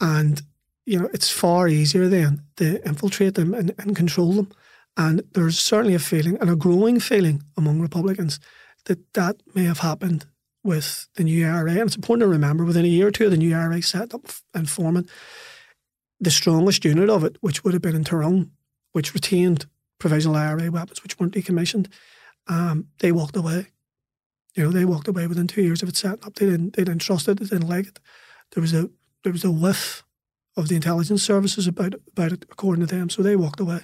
And, 0.00 0.42
you 0.86 0.98
know, 0.98 1.10
it's 1.12 1.30
far 1.30 1.68
easier 1.68 2.08
then 2.08 2.42
to 2.56 2.82
infiltrate 2.88 3.34
them 3.34 3.52
and, 3.52 3.74
and 3.78 3.94
control 3.94 4.32
them. 4.32 4.48
And 4.96 5.22
there's 5.34 5.58
certainly 5.58 5.94
a 5.94 5.98
feeling, 5.98 6.38
and 6.40 6.48
a 6.48 6.56
growing 6.56 7.00
feeling 7.00 7.42
among 7.56 7.80
Republicans, 7.82 8.40
that 8.86 9.12
that 9.12 9.36
may 9.54 9.64
have 9.64 9.80
happened 9.80 10.24
with 10.62 11.08
the 11.14 11.24
new 11.24 11.46
IRA, 11.46 11.70
and 11.70 11.80
it's 11.80 11.96
important 11.96 12.22
to 12.22 12.32
remember 12.32 12.64
within 12.64 12.84
a 12.84 12.88
year 12.88 13.08
or 13.08 13.10
two 13.10 13.24
of 13.24 13.30
the 13.30 13.36
new 13.36 13.54
IRA 13.54 13.82
set 13.82 14.14
up 14.14 14.26
and 14.54 14.68
forming, 14.68 15.08
the 16.20 16.30
strongest 16.30 16.84
unit 16.84 17.08
of 17.08 17.24
it, 17.24 17.36
which 17.40 17.64
would 17.64 17.72
have 17.72 17.82
been 17.82 17.96
in 17.96 18.04
Tyrone, 18.04 18.50
which 18.92 19.14
retained 19.14 19.66
provisional 19.98 20.36
IRA 20.36 20.70
weapons, 20.70 21.02
which 21.02 21.18
weren't 21.18 21.34
decommissioned, 21.34 21.88
um, 22.48 22.88
they 22.98 23.12
walked 23.12 23.36
away. 23.36 23.68
You 24.54 24.64
know, 24.64 24.70
they 24.70 24.84
walked 24.84 25.08
away 25.08 25.26
within 25.26 25.46
two 25.46 25.62
years 25.62 25.82
of 25.82 25.88
it 25.88 25.96
setting 25.96 26.24
up. 26.24 26.34
They 26.34 26.46
didn't, 26.46 26.74
they 26.74 26.84
didn't 26.84 27.02
trust 27.02 27.28
it. 27.28 27.38
They 27.38 27.46
didn't 27.46 27.68
like 27.68 27.86
it. 27.86 28.00
There 28.52 28.60
was 28.60 28.74
a 28.74 28.90
there 29.22 29.32
was 29.32 29.44
a 29.44 29.50
whiff 29.50 30.02
of 30.56 30.68
the 30.68 30.74
intelligence 30.74 31.22
services 31.22 31.66
about 31.66 31.94
about 32.10 32.32
it, 32.32 32.44
according 32.50 32.84
to 32.86 32.94
them. 32.94 33.08
So 33.08 33.22
they 33.22 33.36
walked 33.36 33.60
away, 33.60 33.82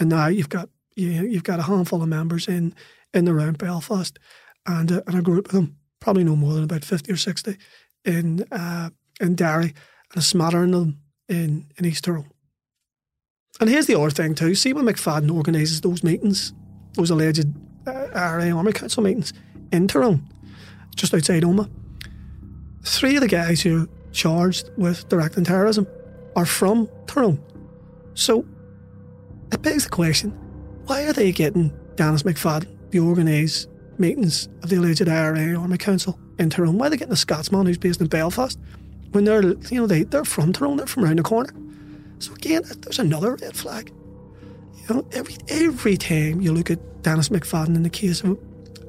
and 0.00 0.08
now 0.08 0.28
you've 0.28 0.48
got 0.48 0.70
you 0.94 1.12
know, 1.12 1.22
you've 1.22 1.44
got 1.44 1.58
a 1.58 1.64
handful 1.64 2.02
of 2.02 2.08
members 2.08 2.48
in 2.48 2.74
in 3.12 3.28
around 3.28 3.58
Belfast, 3.58 4.18
and 4.64 4.90
a, 4.90 5.06
and 5.06 5.18
a 5.18 5.22
group 5.22 5.46
of 5.46 5.52
them, 5.52 5.76
probably 6.06 6.22
no 6.22 6.36
more 6.36 6.54
than 6.54 6.62
about 6.62 6.84
fifty 6.84 7.10
or 7.10 7.16
sixty, 7.16 7.56
in 8.04 8.44
uh, 8.52 8.90
in 9.20 9.34
Derry, 9.34 9.74
and 10.12 10.18
a 10.18 10.22
smattering 10.22 10.72
of 10.72 10.80
them 10.82 11.00
in 11.28 11.66
in 11.76 11.84
East 11.84 12.04
Tyrone. 12.04 12.30
And 13.58 13.68
here's 13.68 13.86
the 13.86 13.98
other 13.98 14.10
thing 14.10 14.36
too. 14.36 14.54
See 14.54 14.72
when 14.72 14.84
McFadden 14.84 15.34
organises 15.34 15.80
those 15.80 16.04
meetings, 16.04 16.52
those 16.94 17.10
alleged 17.10 17.48
uh, 17.88 18.06
IRA 18.14 18.56
Army 18.56 18.72
Council 18.72 19.02
meetings 19.02 19.32
in 19.72 19.88
Tyrone, 19.88 20.22
just 20.94 21.12
outside 21.12 21.42
Omagh. 21.42 21.68
Three 22.84 23.16
of 23.16 23.22
the 23.22 23.28
guys 23.28 23.62
who 23.62 23.82
are 23.82 23.88
charged 24.12 24.70
with 24.76 25.08
directing 25.08 25.42
terrorism 25.42 25.88
are 26.36 26.46
from 26.46 26.88
Tyrone. 27.08 27.42
So 28.14 28.46
it 29.50 29.60
begs 29.60 29.82
the 29.82 29.90
question 29.90 30.30
why 30.84 31.02
are 31.02 31.12
they 31.12 31.32
getting 31.32 31.72
Dennis 31.96 32.22
McFadden 32.22 32.92
to 32.92 33.08
organise 33.08 33.66
meetings 33.98 34.48
of 34.62 34.70
the 34.70 34.76
alleged 34.76 35.08
IRA 35.08 35.58
Army 35.58 35.78
Council 35.78 36.18
in 36.38 36.50
Tyrone? 36.50 36.78
Why 36.78 36.86
are 36.86 36.90
they 36.90 36.96
getting 36.96 37.12
a 37.12 37.16
Scotsman 37.16 37.66
who's 37.66 37.78
based 37.78 38.00
in 38.00 38.06
Belfast 38.06 38.58
when 39.12 39.24
they're, 39.24 39.42
you 39.42 39.80
know, 39.80 39.86
they, 39.86 40.04
they're 40.04 40.24
from 40.24 40.52
Tyrone, 40.52 40.76
they're 40.76 40.86
from 40.86 41.04
around 41.04 41.18
the 41.18 41.22
corner? 41.22 41.50
So 42.18 42.32
again, 42.34 42.62
there's 42.80 42.98
another 42.98 43.36
red 43.36 43.56
flag. 43.56 43.92
You 44.88 44.94
know, 44.94 45.06
every 45.12 45.36
every 45.48 45.96
time 45.96 46.40
you 46.40 46.52
look 46.52 46.70
at 46.70 47.02
Dennis 47.02 47.28
McFadden 47.28 47.74
in 47.74 47.82
the 47.82 47.90
case 47.90 48.22
of 48.22 48.38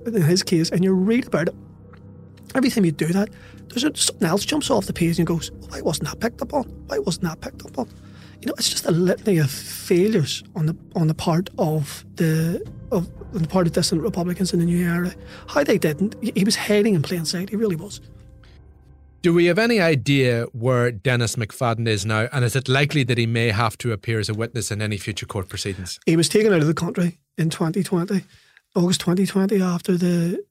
in 0.06 0.22
his 0.22 0.44
case 0.44 0.70
and 0.70 0.84
you 0.84 0.94
read 0.94 1.28
about 1.28 1.50
it, 1.50 1.56
every 2.56 2.70
time 2.70 2.86
you 2.86 2.92
do 2.92 3.08
that, 3.08 3.30
there's 3.70 3.84
a, 3.84 3.96
something 3.96 4.28
else 4.28 4.46
jumps 4.46 4.70
off 4.70 4.86
the 4.86 4.94
page 4.94 5.18
and 5.18 5.28
goes, 5.28 5.52
why 5.70 5.82
wasn't 5.82 6.08
that 6.08 6.20
picked 6.20 6.42
up 6.42 6.54
on? 6.54 6.64
Why 6.88 7.00
wasn't 7.00 7.26
that 7.26 7.42
picked 7.42 7.66
up 7.66 7.78
on? 7.78 7.90
You 8.42 8.48
know, 8.48 8.54
it's 8.58 8.70
just 8.70 8.86
a 8.86 8.92
litany 8.92 9.38
of 9.40 9.50
failures 9.50 10.44
on 10.56 10.68
the 10.68 10.76
on 10.96 11.08
the 11.08 11.14
part 11.14 11.50
of 11.58 12.06
the 12.16 12.64
of 12.92 13.10
on 13.34 13.42
the 13.42 13.48
part 13.48 13.68
of 13.68 13.74
dissident 13.74 14.04
Republicans 14.04 14.54
in 14.54 14.60
the 14.60 14.66
New 14.66 14.90
IRA. 14.90 15.14
How 15.48 15.64
they 15.64 15.78
didn't, 15.78 16.16
he 16.22 16.44
was 16.44 16.56
hiding 16.56 16.94
in 16.94 17.02
plain 17.02 17.26
sight. 17.26 17.50
He 17.50 17.56
really 17.56 17.76
was. 17.76 18.02
Do 19.24 19.34
we 19.34 19.46
have 19.46 19.58
any 19.58 19.82
idea 19.82 20.46
where 20.54 20.92
Dennis 20.92 21.36
McFadden 21.36 21.88
is 21.88 22.06
now, 22.06 22.30
and 22.32 22.46
is 22.46 22.56
it 22.56 22.70
likely 22.70 23.04
that 23.04 23.18
he 23.18 23.26
may 23.26 23.50
have 23.50 23.78
to 23.80 23.92
appear 23.92 24.20
as 24.20 24.30
a 24.30 24.34
witness 24.34 24.72
in 24.72 24.82
any 24.82 24.98
future 24.98 25.26
court 25.26 25.50
proceedings? 25.50 26.00
He 26.06 26.16
was 26.16 26.30
taken 26.30 26.54
out 26.54 26.62
of 26.62 26.68
the 26.68 26.74
country 26.74 27.18
in 27.38 27.50
2020, 27.50 28.24
August 28.76 29.02
2020, 29.02 29.62
after 29.62 29.98
the 29.98 30.44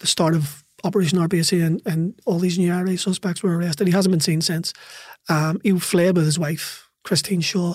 the 0.00 0.06
start 0.06 0.34
of 0.34 0.64
Operation 0.84 1.18
Arbacia 1.18 1.64
and, 1.64 1.82
and 1.84 2.20
all 2.24 2.38
these 2.38 2.58
new 2.58 2.72
IRA 2.72 2.96
suspects 2.98 3.42
were 3.42 3.56
arrested. 3.56 3.86
He 3.86 3.92
hasn't 3.92 4.12
been 4.12 4.20
seen 4.20 4.40
since. 4.40 4.72
Um, 5.28 5.60
he 5.62 5.76
fled 5.78 6.16
with 6.16 6.24
his 6.24 6.38
wife, 6.38 6.87
Christine 7.08 7.40
Shaw. 7.40 7.74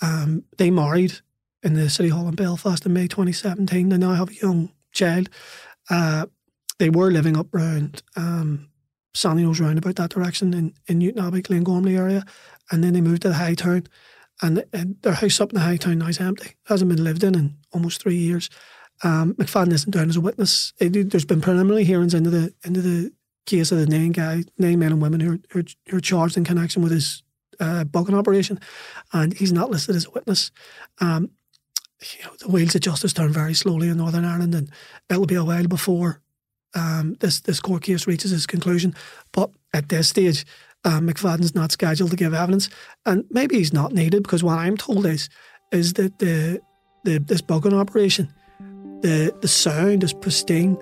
Um, 0.00 0.44
they 0.56 0.70
married 0.70 1.14
in 1.64 1.74
the 1.74 1.90
City 1.90 2.10
Hall 2.10 2.28
in 2.28 2.36
Belfast 2.36 2.86
in 2.86 2.92
May 2.92 3.08
2017. 3.08 3.88
They 3.88 3.98
now 3.98 4.14
have 4.14 4.30
a 4.30 4.34
young 4.34 4.70
child. 4.92 5.28
Uh, 5.90 6.26
they 6.78 6.88
were 6.88 7.10
living 7.10 7.36
up 7.36 7.52
around 7.52 8.04
um, 8.14 8.68
Sandyknowes 9.14 9.60
roundabout 9.60 9.96
that 9.96 10.10
direction 10.10 10.54
in, 10.54 10.74
in 10.86 11.00
Newtownabbey, 11.00 11.42
Glengormley 11.42 11.98
area. 11.98 12.24
And 12.70 12.84
then 12.84 12.92
they 12.92 13.00
moved 13.00 13.22
to 13.22 13.30
the 13.30 13.34
High 13.34 13.54
Town. 13.54 13.88
And, 14.40 14.64
and 14.72 14.94
their 15.02 15.14
house 15.14 15.40
up 15.40 15.50
in 15.50 15.56
the 15.56 15.64
High 15.64 15.76
Town 15.76 15.98
now 15.98 16.06
is 16.06 16.20
empty. 16.20 16.54
Hasn't 16.66 16.88
been 16.88 17.02
lived 17.02 17.24
in 17.24 17.34
in 17.34 17.56
almost 17.72 18.00
three 18.00 18.14
years. 18.14 18.48
Um, 19.02 19.34
McFadden 19.34 19.72
isn't 19.72 19.90
down 19.90 20.08
as 20.08 20.16
a 20.16 20.20
witness. 20.20 20.72
It, 20.78 21.10
there's 21.10 21.24
been 21.24 21.40
preliminary 21.40 21.82
hearings 21.82 22.14
into 22.14 22.30
the 22.30 22.54
into 22.64 22.80
the 22.80 23.12
case 23.46 23.72
of 23.72 23.78
the 23.78 23.86
nine 23.86 24.12
guy, 24.12 24.44
nine 24.56 24.78
men 24.78 24.92
and 24.92 25.02
women 25.02 25.18
who 25.18 25.40
are, 25.54 25.64
who 25.88 25.96
are 25.96 26.00
charged 26.00 26.36
in 26.36 26.44
connection 26.44 26.82
with 26.82 26.92
his 26.92 27.24
uh, 27.60 27.84
bugging 27.84 28.18
operation, 28.18 28.60
and 29.12 29.32
he's 29.34 29.52
not 29.52 29.70
listed 29.70 29.96
as 29.96 30.06
a 30.06 30.10
witness. 30.10 30.50
Um, 31.00 31.30
you 32.00 32.24
know, 32.24 32.32
the 32.38 32.48
wheels 32.48 32.74
of 32.74 32.80
justice 32.80 33.12
turn 33.12 33.32
very 33.32 33.54
slowly 33.54 33.88
in 33.88 33.96
Northern 33.96 34.24
Ireland, 34.24 34.54
and 34.54 34.70
it'll 35.10 35.26
be 35.26 35.34
a 35.34 35.44
while 35.44 35.66
before 35.66 36.20
um, 36.74 37.16
this 37.20 37.40
this 37.40 37.60
court 37.60 37.82
case 37.82 38.06
reaches 38.06 38.32
its 38.32 38.46
conclusion. 38.46 38.94
But 39.32 39.50
at 39.74 39.88
this 39.88 40.08
stage, 40.08 40.46
um, 40.84 41.08
McFadden's 41.08 41.54
not 41.54 41.72
scheduled 41.72 42.10
to 42.10 42.16
give 42.16 42.34
evidence, 42.34 42.68
and 43.04 43.24
maybe 43.30 43.56
he's 43.56 43.72
not 43.72 43.92
needed 43.92 44.22
because 44.22 44.44
what 44.44 44.58
I'm 44.58 44.76
told 44.76 45.06
is 45.06 45.28
is 45.72 45.94
that 45.94 46.18
the 46.18 46.60
the 47.04 47.18
this 47.18 47.42
bugging 47.42 47.78
operation 47.78 48.32
the 49.00 49.34
the 49.40 49.48
sound 49.48 50.02
is 50.02 50.12
pristine, 50.12 50.76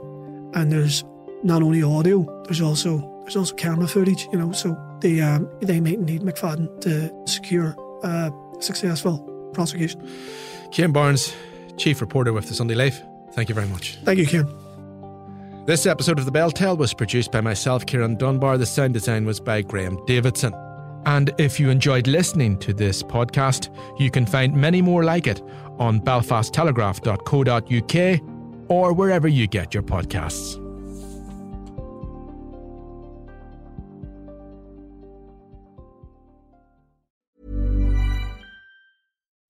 and 0.54 0.72
there's 0.72 1.04
not 1.42 1.62
only 1.62 1.82
audio, 1.82 2.24
there's 2.44 2.60
also 2.60 2.98
there's 3.22 3.36
also 3.36 3.54
camera 3.54 3.86
footage. 3.86 4.26
You 4.32 4.38
know, 4.38 4.52
so 4.52 4.74
they 5.06 5.20
um, 5.20 5.48
they 5.60 5.80
might 5.80 6.00
need 6.00 6.22
McFadden 6.22 6.80
to 6.80 7.12
secure 7.26 7.76
a 8.02 8.32
successful 8.60 9.18
prosecution. 9.52 10.08
Ciaran 10.72 10.92
Barnes, 10.92 11.32
chief 11.76 12.00
reporter 12.00 12.32
with 12.32 12.48
the 12.48 12.54
Sunday 12.54 12.74
Life. 12.74 13.00
Thank 13.32 13.48
you 13.48 13.54
very 13.54 13.68
much. 13.68 13.98
Thank 14.04 14.18
you, 14.18 14.26
Ciaran. 14.26 14.52
This 15.66 15.86
episode 15.86 16.18
of 16.18 16.24
The 16.24 16.32
Bell 16.32 16.50
Tell 16.50 16.76
was 16.76 16.92
produced 16.94 17.30
by 17.32 17.40
myself, 17.40 17.86
Ciarán 17.86 18.18
Dunbar. 18.18 18.58
The 18.58 18.66
sound 18.66 18.94
design 18.94 19.24
was 19.24 19.40
by 19.40 19.62
Graham 19.62 20.04
Davidson. 20.06 20.52
And 21.06 21.32
if 21.38 21.58
you 21.60 21.70
enjoyed 21.70 22.08
listening 22.08 22.58
to 22.58 22.74
this 22.74 23.02
podcast, 23.02 23.70
you 23.98 24.10
can 24.10 24.26
find 24.26 24.54
many 24.54 24.82
more 24.82 25.04
like 25.04 25.26
it 25.28 25.40
on 25.78 26.00
belfasttelegraph.co.uk 26.00 28.20
or 28.68 28.92
wherever 28.92 29.28
you 29.28 29.46
get 29.46 29.72
your 29.72 29.84
podcasts. 29.84 30.65